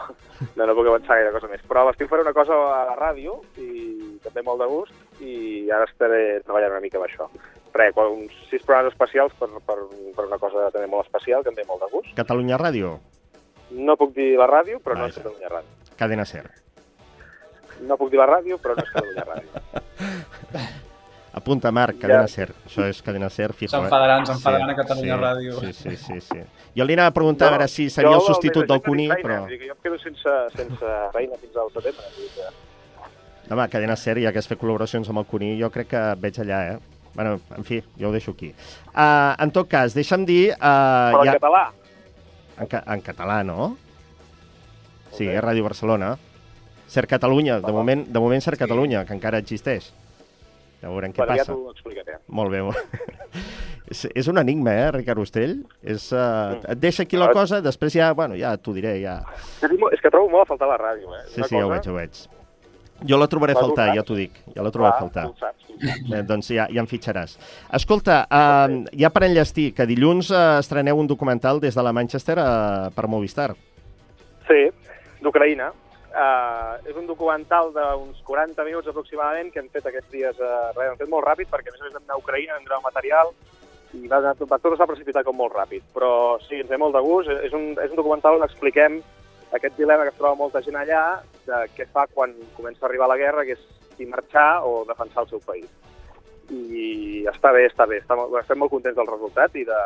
no, 0.55 0.67
no 0.67 0.75
puc 0.79 0.87
avançar 0.87 1.17
gaire 1.19 1.33
cosa 1.35 1.49
més. 1.51 1.61
Però 1.67 1.83
a 1.83 1.89
l'estiu 1.91 2.07
faré 2.07 2.23
una 2.23 2.33
cosa 2.37 2.55
a 2.55 2.85
la 2.93 2.97
ràdio 2.99 3.41
i 3.59 4.19
també 4.23 4.43
molt 4.47 4.63
de 4.63 4.67
gust 4.71 5.23
i 5.23 5.69
ara 5.75 5.87
estaré 5.91 6.41
treballant 6.45 6.77
una 6.77 6.85
mica 6.85 6.99
amb 7.03 7.09
això. 7.11 7.27
Res, 7.75 7.95
uns 7.97 8.33
sis 8.51 8.63
programes 8.65 8.93
especials 8.93 9.33
per, 9.39 9.49
per, 9.67 9.77
per 10.17 10.25
una 10.27 10.39
cosa 10.39 10.71
també 10.75 10.87
molt 10.89 11.07
especial, 11.07 11.43
que 11.45 11.51
em 11.53 11.59
ve 11.59 11.65
molt 11.69 11.85
de 11.85 11.91
gust. 11.93 12.11
Catalunya 12.17 12.59
Ràdio, 12.59 12.99
No 13.71 13.97
puc 14.01 14.15
dir 14.17 14.31
la 14.41 14.47
ràdio, 14.49 14.79
però 14.81 14.97
no 14.97 15.07
és. 15.11 15.15
Catalunya 15.19 15.49
Ràdio. 15.53 15.95
Cadena 15.99 16.25
Ser. 16.25 16.47
No 17.85 17.97
puc 18.01 18.11
dir 18.11 18.19
la 18.19 18.27
ràdio, 18.27 18.57
però 18.59 18.75
no 18.79 18.83
és 18.83 18.93
Catalunya 18.95 19.25
Ràdio. 19.29 20.63
Apunta, 21.39 21.71
Marc, 21.71 21.99
Cadena 22.01 22.23
Ja. 22.25 22.29
Ser. 22.29 22.49
Això 22.67 22.87
és 22.89 23.03
Cadena 23.03 23.29
Ser, 23.31 23.53
fijo. 23.53 23.77
eh? 23.77 23.81
S'enfadaran, 23.81 24.25
s'enfadaran 24.27 24.71
a 24.71 24.77
Catalunya 24.77 25.15
sí, 25.17 25.23
Ràdio. 25.23 25.61
Sí, 25.61 25.73
sí, 25.73 25.97
sí, 25.97 26.21
sí. 26.21 26.41
Jo 26.75 26.85
li 26.85 26.97
anava 26.97 27.13
a 27.13 27.15
preguntar 27.15 27.49
a 27.49 27.51
veure 27.59 27.69
si 27.69 27.91
seria 27.91 28.15
el 28.17 28.25
substitut 28.25 28.67
del 28.67 28.81
Cuní, 28.83 29.09
feina, 29.09 29.23
però... 29.23 29.39
jo 29.47 29.75
em 29.75 29.83
quedo 29.83 29.99
sense, 29.99 30.35
sense 30.57 30.97
feina 31.13 31.37
fins 31.37 31.57
al 31.57 31.71
setembre. 31.77 32.05
Que... 32.35 33.53
Home, 33.55 33.69
Cadena 33.69 33.97
Ser, 33.97 34.19
ja 34.25 34.33
que 34.33 34.39
has 34.41 34.49
fet 34.49 34.59
col·laboracions 34.61 35.09
amb 35.09 35.19
el 35.23 35.27
Cuní, 35.27 35.53
jo 35.61 35.71
crec 35.71 35.93
que 35.93 36.03
et 36.17 36.21
veig 36.25 36.41
allà, 36.41 36.63
eh? 36.73 36.79
Bueno, 37.19 37.41
en 37.57 37.65
fi, 37.67 37.81
jo 37.99 38.09
ho 38.09 38.13
deixo 38.15 38.31
aquí. 38.31 38.53
Uh, 38.95 39.35
en 39.43 39.51
tot 39.51 39.67
cas, 39.67 39.91
deixa'm 39.97 40.23
dir... 40.29 40.53
Uh, 40.55 41.11
Però 41.17 41.25
en 41.27 41.33
català, 41.35 41.63
En, 42.63 42.67
ca 42.71 42.85
en 42.95 43.03
català, 43.03 43.41
no? 43.47 43.73
Sí, 45.17 45.27
bé. 45.27 45.41
Ràdio 45.43 45.65
Barcelona. 45.67 46.13
Ser 46.87 47.09
Catalunya, 47.11 47.59
de 47.65 47.73
moment, 47.75 48.05
de 48.07 48.23
moment 48.23 48.43
Ser 48.43 48.55
Catalunya, 48.59 49.03
que 49.05 49.17
encara 49.19 49.41
existeix. 49.43 49.91
Ja 50.79 50.93
veurem 50.95 51.11
què 51.11 51.25
Per 51.25 51.27
ja 51.35 51.43
passa. 51.43 51.53
t'ho 51.59 51.75
explicaré. 51.75 52.21
Molt 52.31 52.55
bé. 52.55 52.63
és, 53.93 54.05
és 54.15 54.31
un 54.31 54.39
enigma, 54.39 54.77
eh, 54.79 54.89
Ricard 54.95 55.19
Ostrell? 55.27 55.59
És, 55.83 56.13
uh, 56.15 56.55
et 56.71 56.79
deixa 56.79 57.03
aquí 57.03 57.19
la 57.19 57.33
cosa, 57.35 57.59
després 57.67 57.99
ja, 57.99 58.13
bueno, 58.15 58.39
ja 58.39 58.55
t'ho 58.63 58.79
diré, 58.79 59.01
ja... 59.03 59.19
És 59.59 59.99
que, 60.03 60.07
trobo 60.11 60.31
molt 60.31 60.47
a 60.47 60.51
faltar 60.55 60.71
la 60.71 60.79
ràdio, 60.79 61.11
eh? 61.19 61.25
Sí, 61.35 61.41
Una 61.43 61.51
sí, 61.51 61.59
ja 61.59 61.67
ho 61.67 61.71
cosa- 61.71 61.75
veig, 61.75 61.91
ho 61.91 61.99
veig. 61.99 62.27
Jo 63.07 63.19
la 63.19 63.29
trobaré 63.31 63.55
a 63.55 63.61
faltar, 63.61 63.93
ja 63.95 64.03
t'ho 64.03 64.17
dic. 64.19 64.39
Ja 64.57 64.65
la 64.67 64.73
trobaré 64.75 64.97
a 64.97 64.99
Clar, 64.99 65.07
faltar. 65.07 65.25
tu 65.29 65.35
ho 65.37 65.39
saps, 65.39 65.67
tu 65.67 65.75
ho 65.77 65.89
saps. 65.89 66.13
Eh, 66.13 66.23
doncs 66.27 66.51
ja, 66.51 66.67
ja 66.73 66.83
em 66.83 66.89
fitxaràs. 66.91 67.37
Escolta, 67.79 68.23
uh, 68.27 68.79
ja 68.99 69.11
per 69.15 69.27
enllestir, 69.29 69.71
que 69.77 69.87
dilluns 69.87 70.33
uh, 70.33 70.59
estreneu 70.59 70.99
un 70.99 71.07
documental 71.07 71.61
des 71.63 71.79
de 71.79 71.85
la 71.85 71.93
Manchester 71.95 72.39
uh, 72.43 72.89
per 72.95 73.07
Movistar. 73.07 73.53
Sí, 74.49 74.65
d'Ucraïna. 75.23 75.71
Uh, 76.09 76.81
és 76.89 76.97
un 76.97 77.07
documental 77.07 77.71
d'uns 77.75 78.25
40 78.27 78.65
minuts 78.67 78.89
aproximadament 78.91 79.53
que 79.53 79.61
hem 79.63 79.69
fet 79.71 79.87
aquests 79.87 80.11
dies, 80.11 80.41
res, 80.41 80.89
hem 80.89 80.99
fet 80.99 81.11
molt 81.13 81.29
ràpid 81.29 81.53
perquè 81.53 81.71
a 81.71 81.77
més 81.77 81.83
a 81.83 81.87
més 81.87 81.95
vam 81.95 82.03
anar 82.09 82.17
a 82.17 82.23
Ucraïna, 82.25 82.57
vam 82.57 82.67
gravar 82.67 82.89
material 82.89 83.31
i 83.95 84.09
va, 84.09 84.19
va 84.21 84.35
tot 84.35 84.73
es 84.73 84.81
va 84.81 84.89
precipitar 84.89 85.23
com 85.25 85.37
molt 85.39 85.55
ràpid. 85.57 85.85
Però 85.95 86.11
sí, 86.49 86.59
ens 86.61 86.71
ve 86.71 86.81
molt 86.81 86.97
de 86.97 87.03
gust. 87.05 87.31
És 87.47 87.55
un, 87.57 87.71
és 87.79 87.93
un 87.93 88.01
documental 88.01 88.41
on 88.41 88.47
expliquem 88.47 88.99
aquest 89.57 89.77
dilema 89.79 90.05
que 90.05 90.13
es 90.15 90.19
troba 90.19 90.39
molta 90.39 90.63
gent 90.65 90.77
allà 90.77 91.03
de 91.47 91.65
què 91.77 91.89
fa 91.93 92.07
quan 92.13 92.35
comença 92.57 92.85
a 92.85 92.89
arribar 92.89 93.09
la 93.09 93.19
guerra, 93.21 93.45
que 93.45 93.57
és 93.57 93.67
si 93.97 94.07
marxar 94.07 94.65
o 94.69 94.85
defensar 94.89 95.25
el 95.25 95.31
seu 95.33 95.43
país. 95.45 95.69
I 96.49 97.27
està 97.29 97.53
bé, 97.53 97.67
està 97.69 97.87
bé. 97.89 98.01
Està, 98.01 98.17
estem 98.41 98.61
molt 98.61 98.73
contents 98.73 98.97
del 98.97 99.09
resultat 99.11 99.57
i 99.59 99.65
de, 99.69 99.81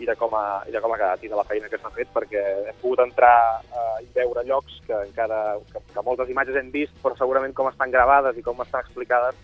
i 0.00 0.06
de, 0.08 0.16
com 0.16 0.34
ha, 0.34 0.62
i 0.68 0.72
de 0.72 0.80
com 0.80 0.92
ha 0.94 0.98
quedat 0.98 1.24
i 1.24 1.30
de 1.30 1.36
la 1.36 1.44
feina 1.44 1.68
que 1.68 1.78
s'ha 1.80 1.92
fet 1.94 2.08
perquè 2.14 2.42
hem 2.70 2.78
pogut 2.80 3.02
entrar 3.04 3.60
eh, 3.60 4.04
i 4.06 4.08
veure 4.16 4.44
llocs 4.48 4.80
que 4.86 4.96
encara 5.10 5.58
que, 5.72 5.82
que 5.92 6.04
moltes 6.06 6.32
imatges 6.32 6.56
hem 6.60 6.70
vist 6.72 6.96
però 7.02 7.16
segurament 7.18 7.54
com 7.56 7.68
estan 7.68 7.92
gravades 7.92 8.38
i 8.40 8.44
com 8.46 8.62
estan 8.64 8.86
explicades 8.86 9.36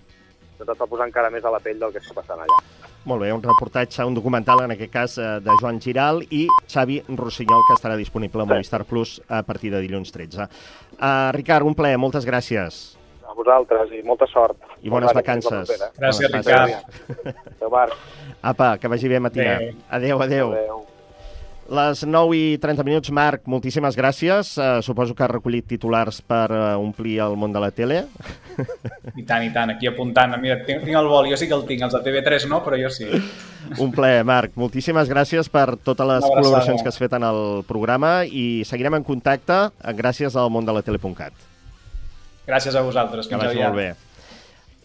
doncs 0.59 0.73
et 0.73 0.81
fa 0.81 0.88
posar 0.90 1.07
encara 1.09 1.31
més 1.31 1.45
a 1.45 1.53
la 1.53 1.61
pell 1.62 1.79
del 1.81 1.92
que 1.95 2.03
està 2.03 2.14
passant 2.16 2.42
allà. 2.42 2.61
Molt 3.07 3.23
bé, 3.23 3.31
un 3.31 3.42
reportatge, 3.42 4.03
un 4.05 4.16
documental, 4.16 4.64
en 4.64 4.75
aquest 4.75 4.92
cas, 4.92 5.16
eh, 5.19 5.27
de 5.40 5.55
Joan 5.61 5.79
Giral 5.81 6.25
i 6.35 6.47
Xavi 6.66 6.99
Rossinyol, 7.09 7.62
que 7.69 7.77
estarà 7.77 7.95
disponible 7.97 8.42
a 8.42 8.49
Movistar 8.51 8.85
Plus 8.85 9.21
a 9.29 9.45
partir 9.47 9.71
de 9.71 9.81
dilluns 9.85 10.11
13. 10.11 10.49
Uh, 10.97 11.31
Ricard, 11.37 11.66
un 11.66 11.77
plaer, 11.79 12.01
moltes 12.03 12.27
gràcies. 12.27 12.97
A 13.23 13.35
vosaltres 13.37 13.95
i 13.95 14.03
molta 14.03 14.27
sort. 14.27 14.59
I 14.83 14.90
bones 14.90 15.12
gràcies, 15.12 15.23
vacances. 15.23 15.87
Gràcies, 16.01 16.33
Bones 16.33 16.47
Ricard. 16.47 17.37
Adéu, 17.55 17.71
Marc. 17.71 17.95
Apa, 18.42 18.77
que 18.79 18.90
vagi 18.90 19.09
bé 19.09 19.21
matina. 19.21 19.57
Adéu. 19.57 19.75
Adéu, 19.88 20.23
adéu. 20.23 20.53
Adéu. 20.53 20.85
Les 21.66 22.05
9 22.07 22.37
i 22.38 22.59
30 22.62 22.85
minuts, 22.87 23.11
Marc, 23.11 23.42
moltíssimes 23.50 23.96
gràcies. 23.98 24.52
Uh, 24.55 24.79
suposo 24.87 25.16
que 25.18 25.24
has 25.26 25.33
recollit 25.33 25.66
titulars 25.66 26.20
per 26.22 26.46
uh, 26.55 26.61
omplir 26.79 27.16
el 27.24 27.35
món 27.35 27.50
de 27.50 27.62
la 27.62 27.72
tele. 27.74 28.05
I 29.18 29.24
tant, 29.26 29.42
i 29.42 29.50
tant, 29.50 29.72
aquí 29.74 29.90
apuntant. 29.90 30.37
Mira, 30.38 30.61
tinc, 30.62 30.85
tinc 30.87 30.94
el 30.94 31.11
vol, 31.11 31.26
jo 31.33 31.38
sí 31.40 31.48
que 31.50 31.57
el 31.59 31.66
tinc, 31.66 31.83
els 31.88 31.96
de 31.96 32.02
TV3 32.07 32.46
no, 32.52 32.61
però 32.62 32.79
jo 32.79 32.92
sí. 32.94 33.11
Un 33.83 33.90
plaer, 33.90 34.22
Marc. 34.29 34.55
Moltíssimes 34.55 35.11
gràcies 35.11 35.50
per 35.50 35.74
totes 35.83 36.07
les 36.07 36.29
col·laboracions 36.29 36.87
que 36.87 36.94
has 36.94 37.02
fet 37.02 37.18
en 37.18 37.26
el 37.26 37.42
programa 37.66 38.20
i 38.22 38.62
seguirem 38.68 39.00
en 39.00 39.07
contacte 39.07 39.59
gràcies 39.98 40.38
al 40.38 40.55
món 40.55 40.68
de 40.68 40.76
la 40.76 40.87
tele.cat. 40.87 41.35
Gràcies 42.46 42.79
a 42.79 42.87
vosaltres, 42.87 43.26
Que 43.26 43.42
vagi 43.42 43.59
molt 43.59 43.74
bé. 43.74 43.90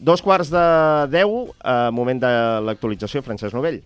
Dos 0.02 0.26
quarts 0.26 0.50
de 0.50 0.65
deu, 1.13 1.54
eh, 1.62 1.89
moment 1.94 2.17
de 2.20 2.36
l'actualització, 2.65 3.22
Francesc 3.22 3.54
Novell. 3.54 3.84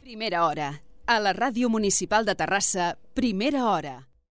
Primera 0.00 0.46
hora. 0.46 0.72
A 1.08 1.14
la 1.24 1.30
Ràdio 1.32 1.70
Municipal 1.72 2.26
de 2.28 2.34
Terrassa, 2.36 2.90
primera 3.16 3.62
hora. 3.70 4.07